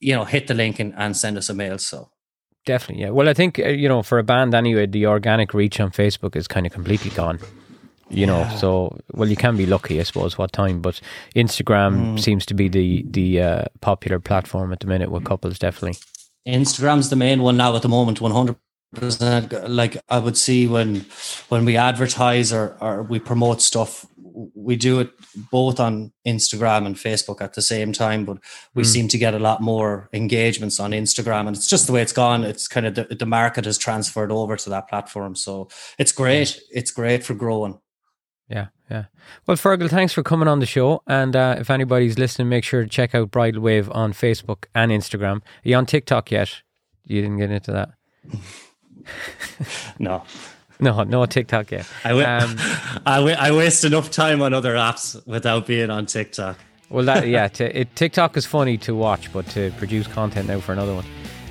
you 0.00 0.14
know 0.14 0.24
hit 0.24 0.48
the 0.48 0.54
link 0.54 0.80
and, 0.80 0.92
and 0.98 1.16
send 1.16 1.38
us 1.38 1.48
a 1.48 1.54
mail. 1.54 1.78
So 1.78 2.10
definitely, 2.64 3.02
yeah. 3.02 3.10
Well, 3.10 3.28
I 3.28 3.34
think 3.34 3.58
uh, 3.58 3.68
you 3.68 3.88
know 3.88 4.02
for 4.02 4.18
a 4.18 4.24
band 4.24 4.54
anyway, 4.54 4.86
the 4.86 5.06
organic 5.06 5.54
reach 5.54 5.80
on 5.80 5.90
Facebook 5.90 6.36
is 6.36 6.48
kind 6.48 6.66
of 6.66 6.72
completely 6.72 7.10
gone. 7.10 7.38
You 8.10 8.26
know, 8.26 8.46
so 8.58 8.98
well, 9.12 9.30
you 9.30 9.36
can 9.36 9.56
be 9.56 9.64
lucky, 9.64 9.98
I 9.98 10.02
suppose, 10.02 10.36
what 10.36 10.52
time, 10.52 10.82
but 10.82 11.00
Instagram 11.34 11.94
mm. 11.94 12.20
seems 12.20 12.44
to 12.46 12.54
be 12.54 12.68
the 12.68 13.04
the 13.08 13.40
uh, 13.40 13.64
popular 13.80 14.20
platform 14.20 14.70
at 14.70 14.80
the 14.80 14.86
minute 14.86 15.10
with 15.10 15.24
couples, 15.24 15.58
definitely. 15.58 15.98
Instagram's 16.46 17.08
the 17.08 17.16
main 17.16 17.40
one 17.40 17.56
now 17.56 17.74
at 17.74 17.80
the 17.80 17.88
moment, 17.88 18.20
one 18.20 18.32
hundred 18.32 18.56
like 19.00 19.96
I 20.08 20.18
would 20.18 20.36
see 20.36 20.66
when 20.66 21.06
when 21.48 21.64
we 21.64 21.76
advertise 21.76 22.52
or, 22.52 22.76
or 22.80 23.02
we 23.02 23.18
promote 23.18 23.62
stuff, 23.62 24.06
we 24.54 24.76
do 24.76 25.00
it 25.00 25.10
both 25.50 25.80
on 25.80 26.12
Instagram 26.26 26.86
and 26.86 26.96
Facebook 26.96 27.40
at 27.40 27.54
the 27.54 27.62
same 27.62 27.92
time, 27.92 28.24
but 28.24 28.38
we 28.74 28.82
mm. 28.82 28.86
seem 28.86 29.08
to 29.08 29.18
get 29.18 29.34
a 29.34 29.38
lot 29.38 29.60
more 29.60 30.08
engagements 30.12 30.78
on 30.78 30.92
Instagram, 30.92 31.46
and 31.46 31.56
it's 31.56 31.68
just 31.68 31.86
the 31.86 31.92
way 31.92 32.02
it's 32.02 32.12
gone. 32.12 32.44
It's 32.44 32.68
kind 32.68 32.86
of 32.86 32.94
the, 32.94 33.04
the 33.04 33.26
market 33.26 33.64
has 33.64 33.78
transferred 33.78 34.30
over 34.30 34.56
to 34.56 34.70
that 34.70 34.88
platform, 34.88 35.36
so 35.36 35.68
it's 35.98 36.12
great. 36.12 36.48
Mm. 36.48 36.60
It's 36.70 36.90
great 36.90 37.24
for 37.24 37.34
growing. 37.34 37.78
Yeah, 38.48 38.66
yeah. 38.90 39.04
Well, 39.46 39.56
Fergal, 39.56 39.88
thanks 39.88 40.12
for 40.12 40.22
coming 40.22 40.48
on 40.48 40.58
the 40.58 40.66
show. 40.66 41.02
And 41.06 41.34
uh, 41.34 41.56
if 41.58 41.70
anybody's 41.70 42.18
listening, 42.18 42.50
make 42.50 42.64
sure 42.64 42.82
to 42.82 42.88
check 42.88 43.14
out 43.14 43.30
Bridal 43.30 43.62
Wave 43.62 43.90
on 43.90 44.12
Facebook 44.12 44.64
and 44.74 44.92
Instagram. 44.92 45.36
Are 45.36 45.42
you 45.62 45.76
on 45.76 45.86
TikTok 45.86 46.30
yet? 46.30 46.60
You 47.04 47.22
didn't 47.22 47.38
get 47.38 47.50
into 47.50 47.72
that. 47.72 47.90
no. 49.98 50.24
No, 50.80 51.04
no 51.04 51.26
TikTok 51.26 51.70
yet. 51.70 51.86
I, 52.04 52.08
w- 52.08 52.26
um, 52.26 52.56
I, 53.06 53.16
w- 53.16 53.36
I 53.38 53.52
waste 53.52 53.84
enough 53.84 54.10
time 54.10 54.42
on 54.42 54.52
other 54.52 54.74
apps 54.74 55.24
without 55.26 55.66
being 55.66 55.90
on 55.90 56.06
TikTok. 56.06 56.58
Well, 56.90 57.04
that 57.04 57.28
yeah, 57.28 57.46
t- 57.58 57.64
it, 57.64 57.94
TikTok 57.94 58.36
is 58.36 58.46
funny 58.46 58.76
to 58.78 58.94
watch, 58.94 59.32
but 59.32 59.46
to 59.50 59.70
produce 59.78 60.06
content 60.08 60.48
now 60.48 60.60
for 60.60 60.72
another 60.72 60.94
one. 60.94 61.04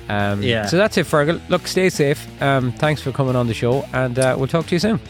Um, 0.08 0.42
yeah. 0.42 0.66
So 0.66 0.76
that's 0.76 0.96
it, 0.98 1.06
Fergal. 1.06 1.40
Look, 1.48 1.66
stay 1.66 1.88
safe. 1.88 2.26
Um, 2.42 2.72
thanks 2.72 3.00
for 3.00 3.10
coming 3.12 3.34
on 3.36 3.46
the 3.46 3.54
show, 3.54 3.82
and 3.94 4.18
uh, 4.18 4.34
we'll 4.38 4.48
talk 4.48 4.66
to 4.66 4.74
you 4.74 4.78
soon. 4.78 5.00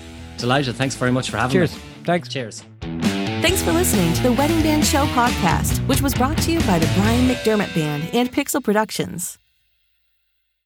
Elijah, 0.41 0.73
thanks 0.73 0.95
very 0.95 1.11
much 1.11 1.31
for 1.31 1.39
having 1.39 1.53
Cheers. 1.53 1.75
me. 1.75 1.81
Cheers. 1.81 2.05
Thanks. 2.05 2.29
Cheers. 2.29 2.65
Thanks 3.43 3.61
for 3.63 3.73
listening 3.73 4.13
to 4.15 4.23
the 4.23 4.33
Wedding 4.33 4.63
Band 4.63 4.85
Show 4.85 5.05
podcast, 5.07 5.85
which 5.89 6.01
was 6.01 6.15
brought 6.15 6.39
to 6.39 6.53
you 6.53 6.61
by 6.61 6.79
the 6.79 6.87
Brian 6.97 7.29
McDermott 7.29 7.75
Band 7.75 8.09
and 8.13 8.31
Pixel 8.31 8.63
Productions. 8.63 9.39